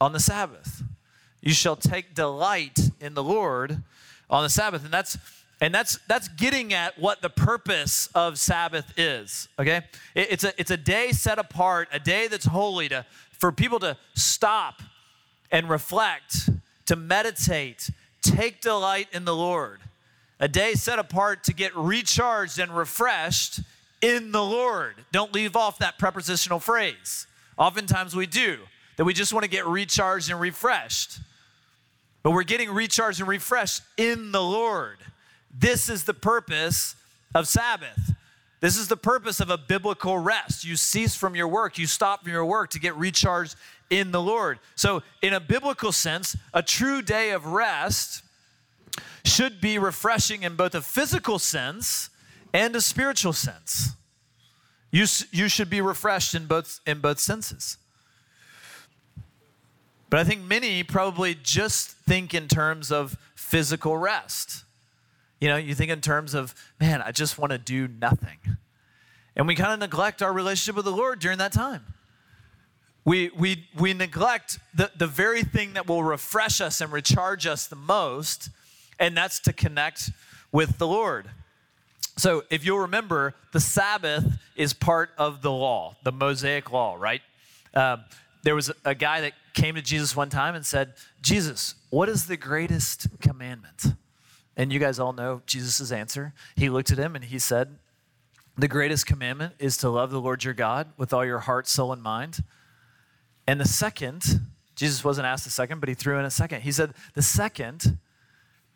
[0.00, 0.82] on the Sabbath.
[1.40, 3.82] You shall take delight in the Lord
[4.28, 4.84] on the Sabbath.
[4.84, 5.18] And that's
[5.60, 9.48] and that's that's getting at what the purpose of Sabbath is.
[9.58, 9.80] Okay,
[10.14, 13.78] it, it's a it's a day set apart, a day that's holy to for people
[13.78, 14.82] to stop
[15.50, 16.50] and reflect,
[16.86, 17.90] to meditate,
[18.22, 19.80] take delight in the Lord.
[20.38, 23.60] A day set apart to get recharged and refreshed
[24.02, 24.94] in the Lord.
[25.12, 27.26] Don't leave off that prepositional phrase.
[27.56, 28.58] Oftentimes we do,
[28.96, 31.18] that we just want to get recharged and refreshed.
[32.22, 34.98] But we're getting recharged and refreshed in the Lord.
[35.58, 36.96] This is the purpose
[37.34, 38.12] of Sabbath.
[38.60, 40.64] This is the purpose of a biblical rest.
[40.64, 43.54] You cease from your work, you stop from your work to get recharged
[43.90, 44.58] in the Lord.
[44.74, 48.22] So, in a biblical sense, a true day of rest
[49.24, 52.10] should be refreshing in both a physical sense
[52.52, 53.90] and a spiritual sense.
[54.90, 57.76] You, you should be refreshed in both, in both senses.
[60.08, 64.64] But I think many probably just think in terms of physical rest.
[65.40, 68.38] You know, you think in terms of, man, I just want to do nothing.
[69.34, 71.84] And we kind of neglect our relationship with the Lord during that time.
[73.06, 77.68] We, we, we neglect the, the very thing that will refresh us and recharge us
[77.68, 78.50] the most,
[78.98, 80.10] and that's to connect
[80.50, 81.30] with the Lord.
[82.18, 84.24] So, if you'll remember, the Sabbath
[84.56, 87.20] is part of the law, the Mosaic law, right?
[87.72, 87.98] Uh,
[88.42, 92.26] there was a guy that came to Jesus one time and said, Jesus, what is
[92.26, 93.84] the greatest commandment?
[94.56, 96.32] And you guys all know Jesus' answer.
[96.56, 97.76] He looked at him and he said,
[98.56, 101.92] The greatest commandment is to love the Lord your God with all your heart, soul,
[101.92, 102.42] and mind.
[103.46, 104.40] And the second,
[104.74, 106.62] Jesus wasn't asked the second, but he threw in a second.
[106.62, 107.98] He said, The second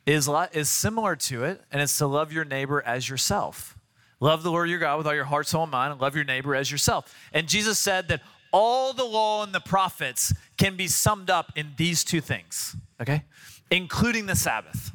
[0.06, 3.76] is, is similar to it, and it's to love your neighbor as yourself.
[4.20, 6.24] Love the Lord your God with all your heart, soul, and mind, and love your
[6.24, 7.14] neighbor as yourself.
[7.32, 8.20] And Jesus said that
[8.52, 13.22] all the law and the prophets can be summed up in these two things, okay?
[13.70, 14.92] Including the Sabbath.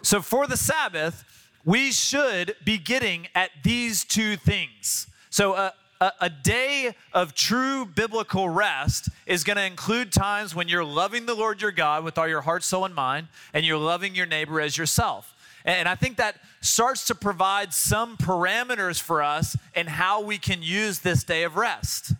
[0.00, 1.24] So for the Sabbath,
[1.64, 5.06] we should be getting at these two things.
[5.30, 5.70] So uh,
[6.02, 11.26] a, a day of true biblical rest is going to include times when you're loving
[11.26, 14.26] the Lord your God with all your heart, soul, and mind, and you're loving your
[14.26, 15.32] neighbor as yourself.
[15.64, 20.60] And I think that starts to provide some parameters for us in how we can
[20.60, 22.14] use this day of rest.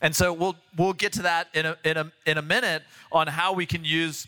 [0.00, 3.28] And so we'll we'll get to that in a in a in a minute on
[3.28, 4.26] how we can use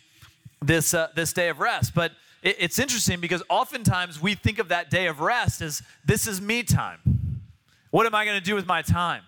[0.62, 1.96] this uh, this day of rest.
[1.96, 6.40] But it's interesting because oftentimes we think of that day of rest as this is
[6.40, 7.19] me time.
[7.90, 9.22] What am I going to do with my time?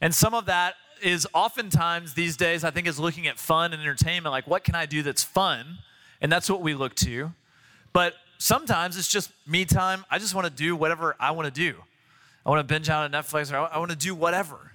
[0.00, 3.80] And some of that is oftentimes these days, I think, is looking at fun and
[3.80, 5.78] entertainment, like what can I do that's fun?
[6.20, 7.32] And that's what we look to.
[7.92, 10.04] But sometimes it's just me time.
[10.10, 11.76] I just want to do whatever I want to do.
[12.44, 14.72] I want to binge out on Netflix or I want to do whatever.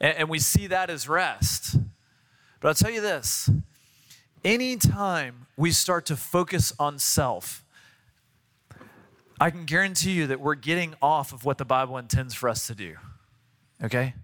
[0.00, 1.76] And, and we see that as rest.
[2.60, 3.50] But I'll tell you this
[4.44, 7.62] anytime we start to focus on self,
[9.40, 12.66] I can guarantee you that we're getting off of what the Bible intends for us
[12.66, 12.96] to do.
[13.82, 14.14] Okay?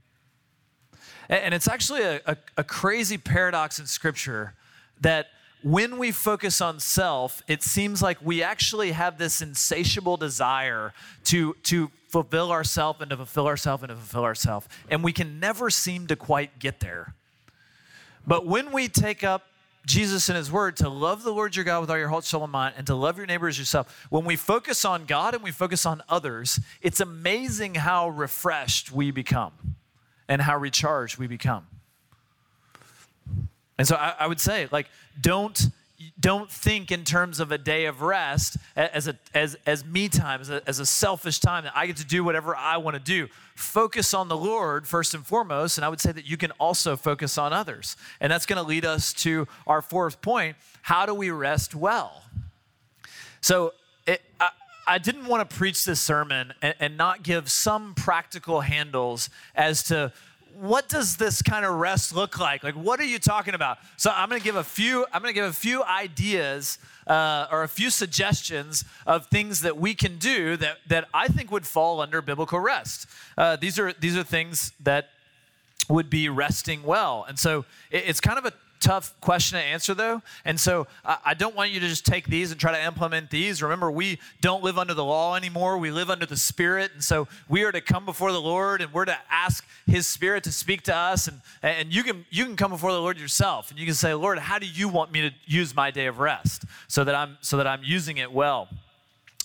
[1.31, 4.55] And it's actually a, a, a, crazy paradox in Scripture
[5.01, 5.29] that
[5.63, 10.93] when we focus on self, it seems like we actually have this insatiable desire
[11.25, 14.69] to, to fulfill ourselves and to fulfill ourselves and to fulfill ourselves.
[14.89, 17.15] And we can never seem to quite get there.
[18.27, 19.47] But when we take up
[19.87, 22.43] Jesus in His Word to love the Lord your God with all your heart, soul,
[22.43, 24.07] and mind, and to love your neighbor as yourself.
[24.11, 29.13] When we focus on God and we focus on others, it's amazing how refreshed we
[29.13, 29.53] become
[30.29, 31.67] and how recharged we become.
[33.79, 34.89] And so I, I would say, like,
[35.21, 35.69] don't
[36.19, 40.41] don't think in terms of a day of rest as a as as me time
[40.41, 43.03] as a, as a selfish time that i get to do whatever i want to
[43.03, 43.29] do.
[43.55, 46.97] Focus on the lord first and foremost and i would say that you can also
[46.97, 47.97] focus on others.
[48.21, 52.23] And that's going to lead us to our fourth point how do we rest well?
[53.41, 53.73] So
[54.07, 54.51] it, I,
[54.87, 59.83] I didn't want to preach this sermon and, and not give some practical handles as
[59.85, 60.13] to
[60.61, 62.63] what does this kind of rest look like?
[62.63, 63.79] Like, what are you talking about?
[63.97, 65.07] So I'm going to give a few.
[65.13, 69.77] I'm going to give a few ideas uh, or a few suggestions of things that
[69.77, 73.07] we can do that that I think would fall under biblical rest.
[73.37, 75.11] Uh, these are these are things that
[75.89, 78.53] would be resting well, and so it, it's kind of a
[78.87, 80.23] tough question to answer, though.
[80.45, 83.61] And so I, don't want you to just take these and try to implement these.
[83.61, 86.93] Remember, we don't live under the law anymore, we live under the Spirit.
[86.95, 90.45] And so we are to come before the Lord and we're to ask His Spirit
[90.45, 91.27] to speak to us.
[91.27, 94.15] And, and you, can, you can come before the Lord yourself and you can say,
[94.15, 97.39] Lord, how do you want me to use my day of rest so that I'm,
[97.41, 98.69] so that I'm using it well?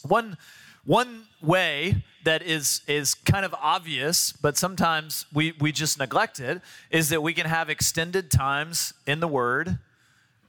[0.04, 0.38] One,
[0.86, 6.62] one way that is is kind of obvious, but sometimes we, we just neglect it,
[6.90, 9.80] is that we can have extended times in the Word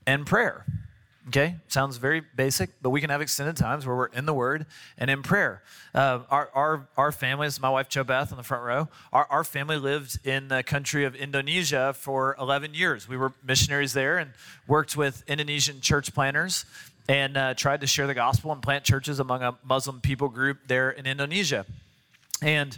[0.05, 0.65] and prayer.
[1.29, 4.65] Okay, sounds very basic, but we can have extended times where we're in the Word
[4.97, 5.63] and in prayer.
[5.95, 9.43] Uh, our, our, our family, my wife Jo Beth on the front row, our, our
[9.45, 13.07] family lived in the country of Indonesia for 11 years.
[13.07, 14.31] We were missionaries there and
[14.67, 16.65] worked with Indonesian church planters
[17.07, 20.59] and uh, tried to share the gospel and plant churches among a Muslim people group
[20.67, 21.65] there in Indonesia.
[22.41, 22.77] And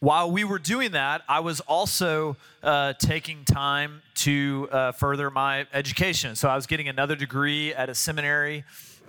[0.00, 5.66] while we were doing that, I was also uh, taking time to uh, further my
[5.72, 6.34] education.
[6.34, 8.64] So I was getting another degree at a seminary,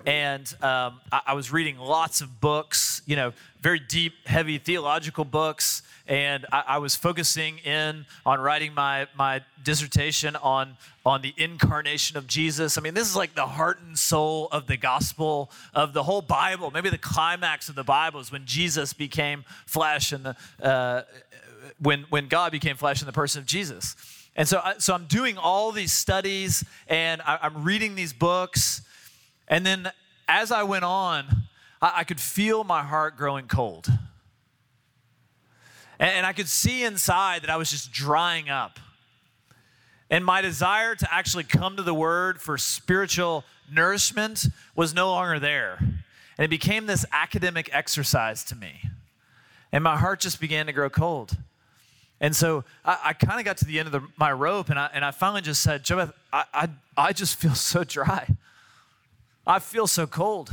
[0.05, 5.25] and um, I, I was reading lots of books, you know, very deep, heavy theological
[5.25, 11.33] books and I, I, was focusing in on writing my my dissertation on on the
[11.37, 12.77] incarnation of Jesus.
[12.77, 16.21] I mean, this is like the heart and soul of the gospel of the whole
[16.21, 16.71] Bible.
[16.71, 21.03] Maybe the climax of the Bible is when Jesus became flesh and the uh,
[21.79, 23.95] when when God became flesh in the person of Jesus.
[24.35, 28.81] And so, I, so I'm doing all these studies and I, I'm reading these books,
[29.47, 29.91] and then
[30.27, 31.25] as I went on,
[31.81, 33.87] I, I could feel my heart growing cold.
[35.99, 38.79] And I could see inside that I was just drying up.
[40.09, 45.39] And my desire to actually come to the Word for spiritual nourishment was no longer
[45.39, 45.77] there.
[45.79, 48.81] And it became this academic exercise to me.
[49.71, 51.37] And my heart just began to grow cold.
[52.19, 54.79] And so I, I kind of got to the end of the, my rope and
[54.79, 58.27] I, and I finally just said, Jo, I, I, I just feel so dry.
[59.45, 60.51] I feel so cold.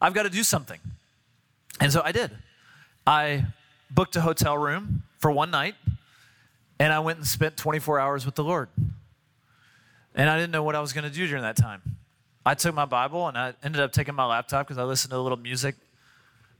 [0.00, 0.80] I've got to do something.
[1.80, 2.30] And so I did.
[3.06, 3.46] I
[3.90, 5.74] booked a hotel room for one night,
[6.78, 8.68] and I went and spent 24 hours with the Lord.
[10.14, 11.82] And I didn't know what I was going to do during that time.
[12.44, 15.16] I took my Bible and I ended up taking my laptop because I listened to
[15.16, 15.74] a little music,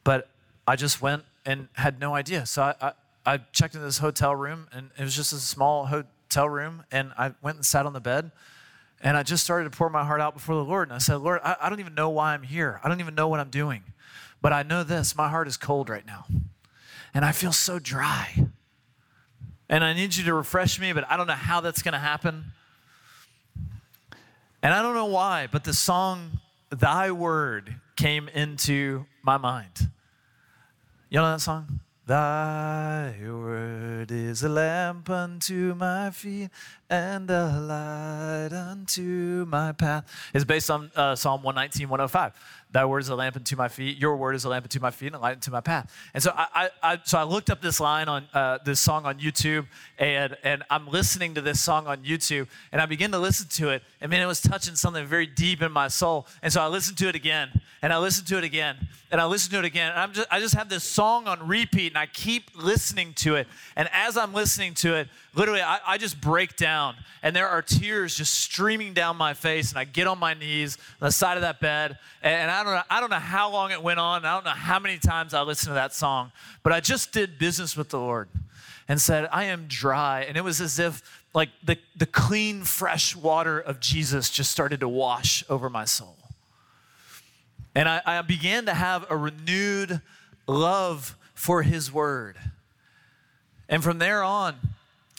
[0.05, 0.29] but
[0.67, 2.45] I just went and had no idea.
[2.45, 2.93] So I, I,
[3.25, 7.13] I checked into this hotel room, and it was just a small hotel room, and
[7.17, 8.31] I went and sat on the bed.
[9.07, 10.89] And I just started to pour my heart out before the Lord.
[10.89, 12.81] And I said, Lord, I, I don't even know why I'm here.
[12.83, 13.85] I don't even know what I'm doing.
[14.43, 16.27] But I know this my heart is cold right now
[17.15, 18.49] and I feel so dry.
[19.69, 22.01] And I need you to refresh me, but I don't know how that's going to
[22.01, 22.47] happen.
[24.61, 26.41] And I don't know why, but the song,
[26.71, 29.89] Thy Word, came into my mind.
[31.11, 31.79] You know that song?
[32.07, 36.51] Thy word is a lamp unto my feet
[36.89, 40.05] and a light unto my path.
[40.33, 42.33] It's based on uh, Psalm 119, 105.
[42.77, 43.97] Thy word is a lamp unto my feet.
[43.97, 45.91] Your word is a lamp unto my feet and a light unto my path.
[46.13, 49.19] And so I, I, so I looked up this line on uh, this song on
[49.19, 49.65] YouTube,
[49.99, 53.71] and and I'm listening to this song on YouTube, and I begin to listen to
[53.71, 56.27] it, and man, it was touching something very deep in my soul.
[56.43, 57.49] And so I listened to it again,
[57.81, 58.77] and I listened to it again,
[59.11, 59.93] and I listened to it again.
[59.93, 63.37] And I'm just I just have this song on repeat, and I keep listening to
[63.37, 63.47] it.
[63.75, 67.63] And as I'm listening to it, literally I, I just break down, and there are
[67.63, 71.37] tears just streaming down my face, and I get on my knees on the side
[71.37, 74.25] of that bed, and I don't know, I don't know how long it went on.
[74.25, 76.33] I don't know how many times I listened to that song,
[76.63, 78.29] but I just did business with the Lord
[78.89, 80.23] and said, I am dry.
[80.23, 81.03] And it was as if
[81.35, 86.17] like the, the clean, fresh water of Jesus just started to wash over my soul.
[87.75, 90.01] And I, I began to have a renewed
[90.47, 92.37] love for his word.
[93.69, 94.57] And from there on,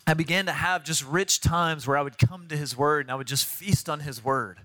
[0.07, 3.11] I began to have just rich times where I would come to his word and
[3.11, 4.61] I would just feast on his word.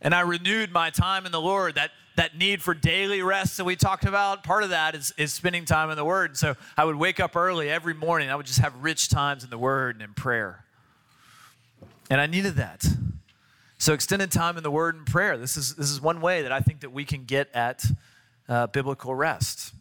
[0.00, 1.74] And I renewed my time in the Lord.
[1.74, 5.32] That, that need for daily rest that we talked about, part of that is, is
[5.32, 6.36] spending time in the Word.
[6.36, 8.30] So I would wake up early every morning.
[8.30, 10.64] I would just have rich times in the Word and in prayer.
[12.08, 12.86] And I needed that.
[13.78, 15.36] So extended time in the Word and prayer.
[15.36, 17.84] This is, this is one way that I think that we can get at
[18.48, 19.74] uh, biblical rest.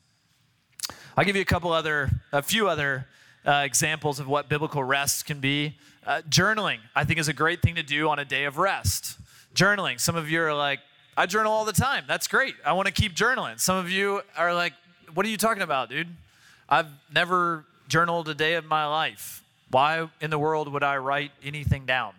[1.15, 3.07] I'll give you a couple other, a few other
[3.49, 5.75] uh, examples of what biblical rest can be.
[6.05, 9.17] Uh, journaling, I think, is a great thing to do on a day of rest
[9.55, 9.99] journaling.
[9.99, 10.79] Some of you are like,
[11.17, 12.05] I journal all the time.
[12.07, 12.55] That's great.
[12.65, 13.59] I want to keep journaling.
[13.59, 14.73] Some of you are like,
[15.13, 16.07] what are you talking about, dude?
[16.69, 19.43] I've never journaled a day of my life.
[19.71, 22.13] Why in the world would I write anything down?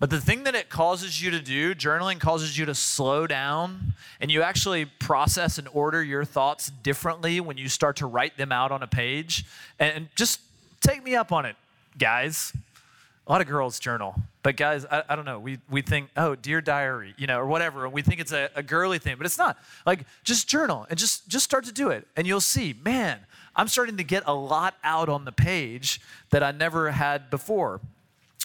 [0.00, 3.94] But the thing that it causes you to do, journaling causes you to slow down
[4.20, 8.50] and you actually process and order your thoughts differently when you start to write them
[8.50, 9.44] out on a page.
[9.78, 10.40] And just
[10.80, 11.56] take me up on it,
[11.96, 12.52] guys.
[13.26, 14.16] A lot of girls journal.
[14.42, 15.38] But guys, I, I, don't know.
[15.38, 17.84] We, we think, oh, dear diary, you know, or whatever.
[17.84, 19.56] And we think it's a, a girly thing, but it's not.
[19.86, 22.06] Like, just journal and just, just start to do it.
[22.16, 23.20] And you'll see, man,
[23.56, 27.80] I'm starting to get a lot out on the page that I never had before.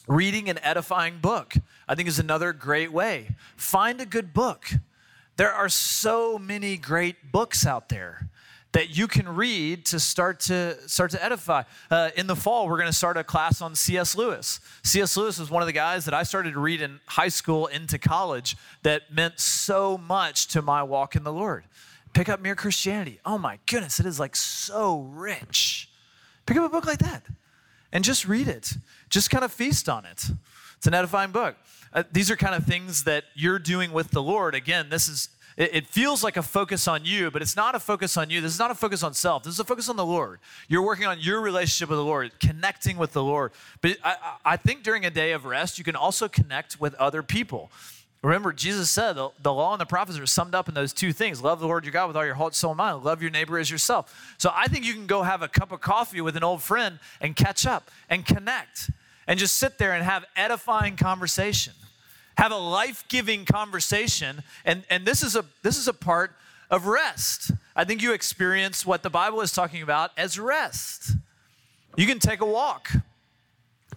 [0.09, 1.53] Reading an edifying book,
[1.87, 3.35] I think, is another great way.
[3.55, 4.67] Find a good book.
[5.37, 8.27] There are so many great books out there
[8.71, 11.61] that you can read to start to start to edify.
[11.91, 14.15] Uh, in the fall, we're going to start a class on C.S.
[14.15, 14.59] Lewis.
[14.83, 15.15] C.S.
[15.15, 17.99] Lewis was one of the guys that I started to read in high school into
[17.99, 21.65] college that meant so much to my walk in the Lord.
[22.13, 23.19] Pick up Mere Christianity.
[23.27, 25.87] Oh my goodness, it is like so rich.
[26.47, 27.21] Pick up a book like that
[27.91, 28.73] and just read it.
[29.09, 30.25] Just kind of feast on it.
[30.77, 31.55] It's an edifying book.
[31.91, 34.53] Uh, these are kind of things that you're doing with the Lord.
[34.55, 35.29] Again, this is
[35.59, 38.41] it, it feels like a focus on you, but it's not a focus on you.
[38.41, 39.43] This is not a focus on self.
[39.43, 40.39] This is a focus on the Lord.
[40.67, 43.51] You're working on your relationship with the Lord, connecting with the Lord.
[43.81, 44.15] But I,
[44.45, 47.69] I think during a day of rest, you can also connect with other people.
[48.21, 51.13] Remember, Jesus said the, the, law and the prophets are summed up in those two
[51.13, 51.41] things.
[51.41, 53.03] Love the Lord your God with all your heart, soul, and mind.
[53.03, 54.35] Love your neighbor as yourself.
[54.37, 56.99] So I think you can go have a cup of coffee with an old friend
[57.21, 58.91] and catch up and connect
[59.25, 61.73] and just sit there and have edifying conversation.
[62.37, 64.43] Have a life-giving conversation.
[64.65, 66.31] And, and this is a this is a part
[66.69, 67.51] of rest.
[67.75, 71.13] I think you experience what the bible is talking about as rest.
[71.95, 72.91] You can take a walk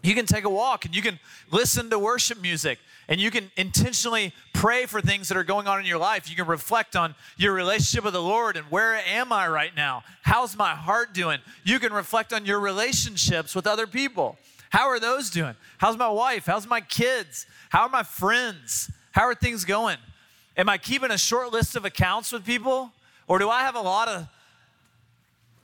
[0.02, 1.18] you can take a walk and you can
[1.50, 2.78] listen to worship music
[3.08, 6.28] and you can intentionally pray for things that are going on in your life.
[6.28, 10.02] You can reflect on your relationship with the Lord and where am I right now?
[10.22, 11.38] How's my heart doing?
[11.64, 14.38] You can reflect on your relationships with other people.
[14.70, 15.54] How are those doing?
[15.78, 16.46] How's my wife?
[16.46, 17.46] How's my kids?
[17.68, 18.90] How are my friends?
[19.12, 19.98] How are things going?
[20.56, 22.90] Am I keeping a short list of accounts with people?
[23.28, 24.26] Or do I have a lot of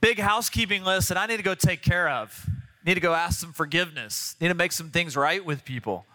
[0.01, 2.47] big housekeeping lists that I need to go take care of?
[2.85, 4.35] Need to go ask some forgiveness.
[4.39, 6.05] Need to make some things right with people.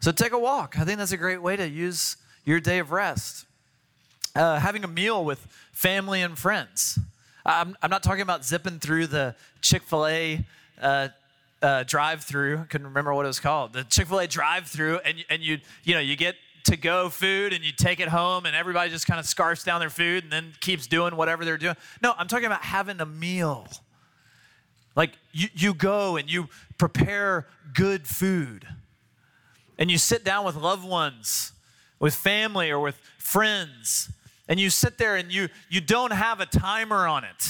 [0.00, 0.78] So take a walk.
[0.78, 3.46] I think that's a great way to use your day of rest.
[4.34, 6.98] Uh, having a meal with family and friends.
[7.44, 10.44] I'm, I'm not talking about zipping through the Chick fil A
[10.80, 11.08] uh,
[11.62, 12.58] uh, drive-through.
[12.58, 13.72] I couldn't remember what it was called.
[13.72, 16.34] The Chick-fil-A drive-through, and and you you know you get
[16.64, 19.80] to go food and you take it home and everybody just kind of scarfs down
[19.80, 21.74] their food and then keeps doing whatever they're doing.
[22.02, 23.66] No, I'm talking about having a meal.
[24.94, 28.66] Like you, you go and you prepare good food
[29.78, 31.52] and you sit down with loved ones,
[31.98, 34.10] with family or with friends,
[34.48, 37.48] and you sit there and you, you don't have a timer on it.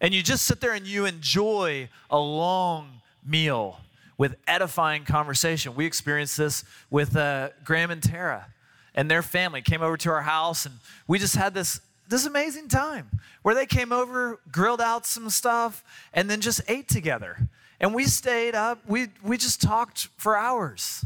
[0.00, 3.80] And you just sit there and you enjoy a long meal
[4.18, 5.74] with edifying conversation.
[5.74, 8.46] We experienced this with uh, Graham and Tara
[8.94, 10.74] and their family came over to our house, and
[11.06, 11.80] we just had this
[12.10, 13.08] this amazing time
[13.42, 15.82] where they came over, grilled out some stuff,
[16.12, 17.48] and then just ate together.
[17.80, 18.80] And we stayed up.
[18.86, 21.04] We we just talked for hours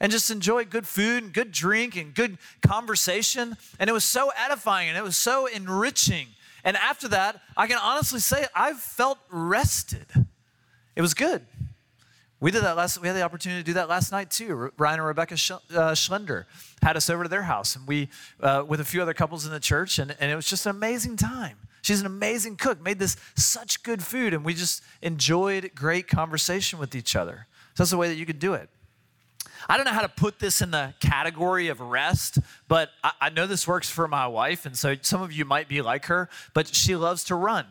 [0.00, 3.56] and just enjoyed good food and good drink and good conversation.
[3.78, 6.28] And it was so edifying and it was so enriching.
[6.64, 10.06] And after that, I can honestly say I felt rested.
[10.96, 11.46] It was good.
[12.38, 13.00] We did that last.
[13.00, 14.70] We had the opportunity to do that last night too.
[14.76, 16.44] Ryan and Rebecca uh, Schlender
[16.82, 18.10] had us over to their house, and we,
[18.40, 20.70] uh, with a few other couples in the church, and, and it was just an
[20.70, 21.56] amazing time.
[21.80, 22.82] She's an amazing cook.
[22.82, 27.46] Made this such good food, and we just enjoyed great conversation with each other.
[27.74, 28.68] So that's the way that you could do it.
[29.68, 33.30] I don't know how to put this in the category of rest, but I, I
[33.30, 36.28] know this works for my wife, and so some of you might be like her.
[36.52, 37.66] But she loves to run.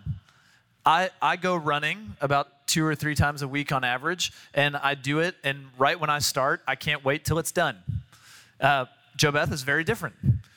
[0.86, 4.95] I, I go running about two or three times a week on average, and I
[4.95, 5.36] do it.
[5.43, 7.78] And right when I start, I can't wait till it's done.
[8.59, 8.86] Uh,
[9.16, 10.16] Jo Beth is very different.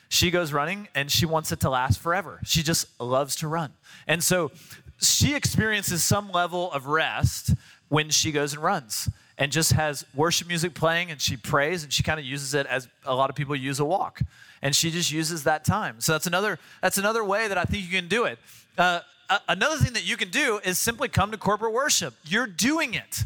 [0.09, 2.39] She goes running and she wants it to last forever.
[2.43, 3.73] She just loves to run.
[4.07, 4.51] And so
[4.99, 7.51] she experiences some level of rest
[7.89, 11.93] when she goes and runs and just has worship music playing and she prays and
[11.93, 14.21] she kind of uses it as a lot of people use a walk
[14.61, 17.83] and she just uses that time so that's another that's another way that i think
[17.83, 18.37] you can do it
[18.77, 18.99] uh,
[19.47, 22.13] another thing that you can do is simply come to corporate worship.
[22.25, 23.23] You're doing it.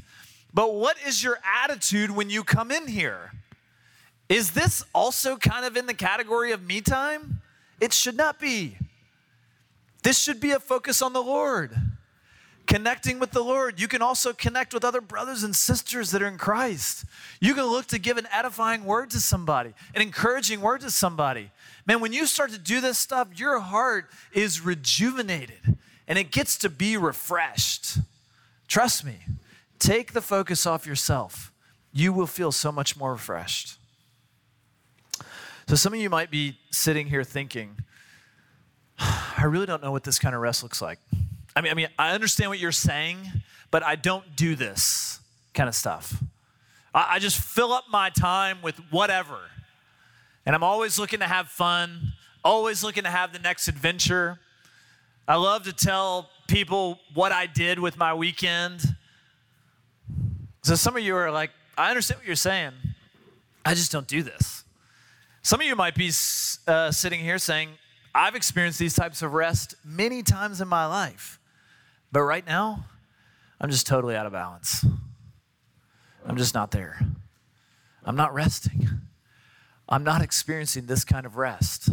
[0.53, 3.31] But what is your attitude when you come in here?
[4.29, 7.41] Is this also kind of in the category of me time?
[7.79, 8.77] It should not be.
[10.03, 11.75] This should be a focus on the lord.
[12.65, 13.79] Connecting with the Lord.
[13.79, 17.03] You can also connect with other brothers and sisters that are in Christ.
[17.41, 21.51] You can look to give an edifying word to somebody, an encouraging word to somebody.
[21.85, 25.77] Man, when you start to do this stuff, your heart is rejuvenated
[26.07, 27.97] and it gets to be refreshed.
[28.67, 29.19] Trust me,
[29.79, 31.51] take the focus off yourself.
[31.91, 33.77] You will feel so much more refreshed.
[35.67, 37.77] So, some of you might be sitting here thinking,
[38.99, 40.99] I really don't know what this kind of rest looks like.
[41.55, 43.19] I mean, I mean, I understand what you're saying,
[43.71, 45.19] but I don't do this
[45.53, 46.21] kind of stuff.
[46.93, 49.37] I, I just fill up my time with whatever.
[50.45, 54.39] And I'm always looking to have fun, always looking to have the next adventure.
[55.27, 58.81] I love to tell people what I did with my weekend.
[60.63, 62.73] So some of you are like, I understand what you're saying.
[63.65, 64.65] I just don't do this.
[65.41, 66.11] Some of you might be
[66.67, 67.69] uh, sitting here saying,
[68.13, 71.39] I've experienced these types of rest many times in my life.
[72.11, 72.85] But right now,
[73.59, 74.85] I'm just totally out of balance.
[76.25, 76.99] I'm just not there.
[78.03, 78.89] I'm not resting.
[79.87, 81.89] I'm not experiencing this kind of rest.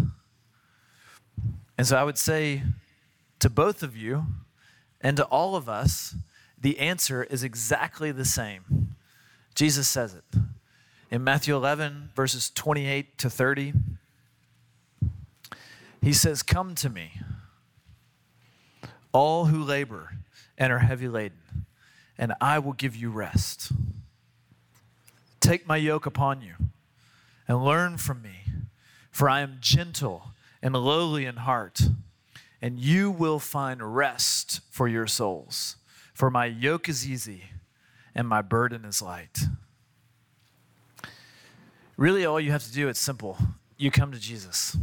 [1.79, 2.63] And so I would say
[3.41, 4.27] to both of you
[5.01, 6.15] and to all of us,
[6.59, 8.95] the answer is exactly the same.
[9.55, 10.25] Jesus says it.
[11.11, 13.73] In Matthew 11, verses 28 to 30,
[16.03, 17.21] he says, Come to me
[19.13, 20.19] all who labor
[20.57, 21.67] and are heavy laden,
[22.17, 23.73] and I will give you rest.
[25.41, 26.55] Take my yoke upon you
[27.49, 28.45] and learn from me,
[29.11, 30.33] for I am gentle
[30.63, 31.81] and lowly in heart,
[32.63, 35.77] and you will find rest for your souls.
[36.13, 37.45] For my yoke is easy
[38.15, 39.39] and my burden is light.
[41.97, 43.37] Really, all you have to do, it's simple.
[43.77, 44.77] You come to Jesus.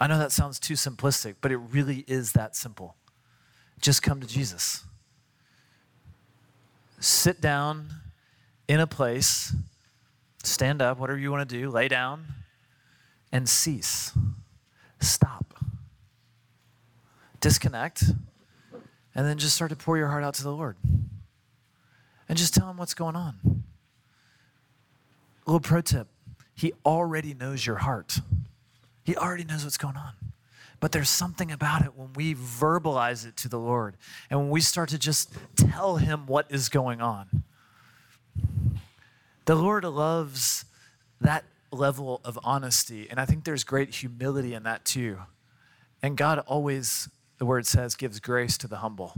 [0.00, 2.96] I know that sounds too simplistic, but it really is that simple.
[3.80, 4.84] Just come to Jesus.
[6.98, 7.88] Sit down
[8.68, 9.54] in a place,
[10.42, 12.26] stand up, whatever you want to do, lay down,
[13.32, 14.12] and cease.
[15.00, 15.55] Stop.
[17.46, 18.02] Disconnect,
[19.14, 20.74] and then just start to pour your heart out to the Lord.
[22.28, 23.62] And just tell Him what's going on.
[25.46, 26.08] A little pro tip
[26.56, 28.18] He already knows your heart.
[29.04, 30.14] He already knows what's going on.
[30.80, 33.96] But there's something about it when we verbalize it to the Lord
[34.28, 37.44] and when we start to just tell Him what is going on.
[39.44, 40.64] The Lord loves
[41.20, 45.18] that level of honesty, and I think there's great humility in that too.
[46.02, 47.08] And God always,
[47.38, 49.14] the word says, gives grace to the humble.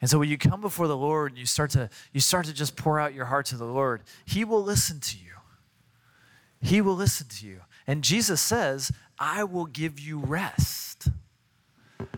[0.00, 2.52] And so when you come before the Lord and you start to you start to
[2.52, 5.32] just pour out your heart to the Lord, He will listen to you.
[6.60, 7.60] He will listen to you.
[7.86, 11.08] And Jesus says, I will give you rest.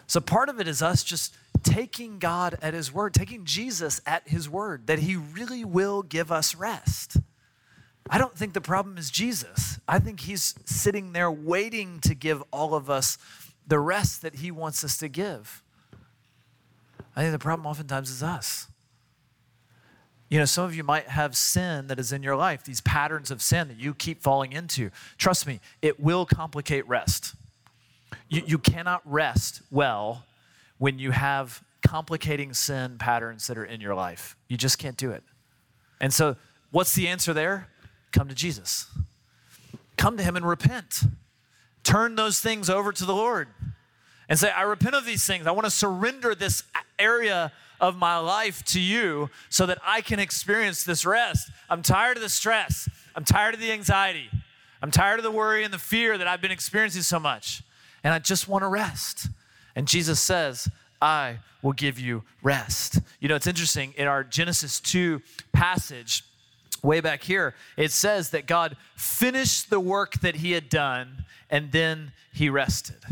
[0.06, 4.28] So part of it is us just taking God at His word, taking Jesus at
[4.28, 7.18] His word, that He really will give us rest.
[8.08, 9.80] I don't think the problem is Jesus.
[9.88, 13.18] I think He's sitting there waiting to give all of us
[13.66, 15.62] the rest that He wants us to give.
[17.14, 18.68] I think the problem oftentimes is us.
[20.28, 23.30] You know, some of you might have sin that is in your life, these patterns
[23.30, 24.90] of sin that you keep falling into.
[25.18, 27.34] Trust me, it will complicate rest.
[28.28, 30.24] You, you cannot rest well
[30.78, 34.36] when you have complicating sin patterns that are in your life.
[34.48, 35.22] You just can't do it.
[36.00, 36.36] And so,
[36.70, 37.68] what's the answer there?
[38.10, 38.88] Come to Jesus.
[39.96, 41.02] Come to Him and repent.
[41.86, 43.46] Turn those things over to the Lord
[44.28, 45.46] and say, I repent of these things.
[45.46, 46.64] I want to surrender this
[46.98, 51.48] area of my life to you so that I can experience this rest.
[51.70, 52.88] I'm tired of the stress.
[53.14, 54.28] I'm tired of the anxiety.
[54.82, 57.62] I'm tired of the worry and the fear that I've been experiencing so much.
[58.02, 59.28] And I just want to rest.
[59.76, 60.68] And Jesus says,
[61.00, 62.98] I will give you rest.
[63.20, 65.22] You know, it's interesting in our Genesis 2
[65.52, 66.24] passage,
[66.82, 71.72] way back here, it says that God finished the work that he had done and
[71.72, 73.02] then he rested.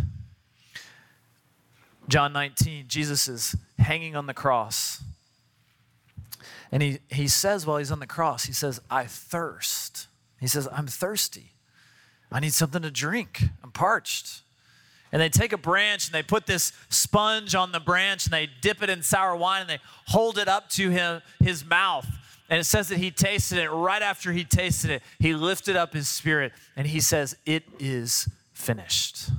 [2.08, 5.02] John 19, Jesus is hanging on the cross.
[6.70, 10.08] And he, he says while he's on the cross, he says, I thirst.
[10.40, 11.52] He says, I'm thirsty.
[12.30, 13.44] I need something to drink.
[13.62, 14.42] I'm parched.
[15.12, 18.48] And they take a branch and they put this sponge on the branch and they
[18.60, 22.06] dip it in sour wine and they hold it up to him, his mouth.
[22.48, 23.68] And it says that he tasted it.
[23.68, 28.28] Right after he tasted it, he lifted up his spirit and he says, It is
[28.52, 29.30] finished.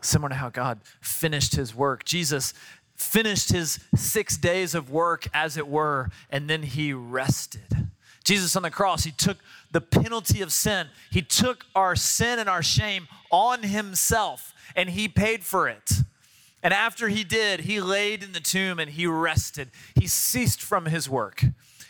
[0.00, 2.04] Similar to how God finished his work.
[2.04, 2.54] Jesus
[2.96, 7.88] finished his six days of work, as it were, and then he rested.
[8.24, 9.38] Jesus on the cross, he took
[9.72, 10.88] the penalty of sin.
[11.10, 15.90] He took our sin and our shame on himself and he paid for it.
[16.62, 19.70] And after he did, he laid in the tomb and he rested.
[19.94, 21.44] He ceased from his work.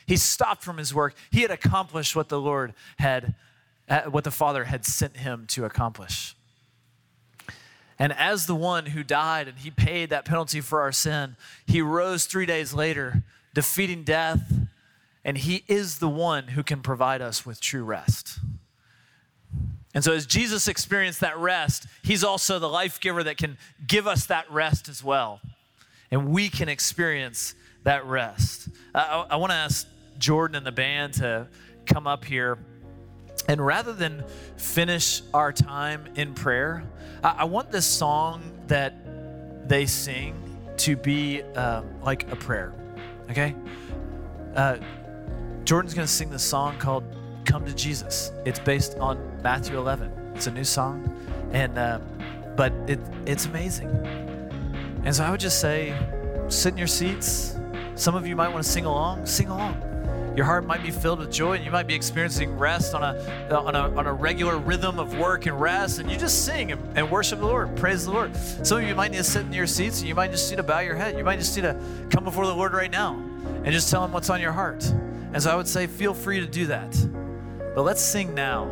[0.07, 1.15] He stopped from his work.
[1.31, 3.35] He had accomplished what the Lord had,
[3.89, 6.37] uh, what the Father had sent him to accomplish.
[7.99, 11.83] And as the one who died and he paid that penalty for our sin, he
[11.83, 14.53] rose three days later, defeating death,
[15.23, 18.39] and he is the one who can provide us with true rest.
[19.95, 24.07] And so, as Jesus experienced that rest, He's also the life giver that can give
[24.07, 25.41] us that rest as well.
[26.11, 28.69] And we can experience that rest.
[28.95, 29.87] I, I want to ask
[30.19, 31.49] Jordan and the band to
[31.87, 32.59] come up here.
[33.49, 34.25] And rather than
[34.57, 36.85] finish our time in prayer,
[37.25, 40.35] I, I want this song that they sing
[40.79, 42.73] to be uh, like a prayer,
[43.31, 43.55] okay?
[44.55, 44.79] Uh,
[45.65, 47.05] Jordan's going to sing this song called
[47.45, 48.33] Come to Jesus.
[48.45, 50.33] It's based on Matthew 11.
[50.35, 51.17] It's a new song,
[51.53, 51.99] and uh,
[52.57, 53.89] but it, it's amazing.
[55.05, 55.95] And so I would just say,
[56.49, 57.57] sit in your seats.
[57.95, 59.27] Some of you might want to sing along.
[59.27, 59.83] Sing along.
[60.37, 63.55] Your heart might be filled with joy, and you might be experiencing rest on a
[63.55, 65.99] on a, on a regular rhythm of work and rest.
[65.99, 68.37] And you just sing and, and worship the Lord, praise the Lord.
[68.37, 70.57] Some of you might need to sit in your seats, and you might just need
[70.57, 71.19] to bow your head.
[71.19, 71.81] You might just need to
[72.11, 73.15] come before the Lord right now
[73.65, 74.85] and just tell Him what's on your heart.
[75.33, 76.97] And so I would say, feel free to do that.
[77.75, 78.69] But let's sing now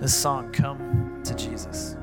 [0.00, 1.96] this song, Come to Jesus.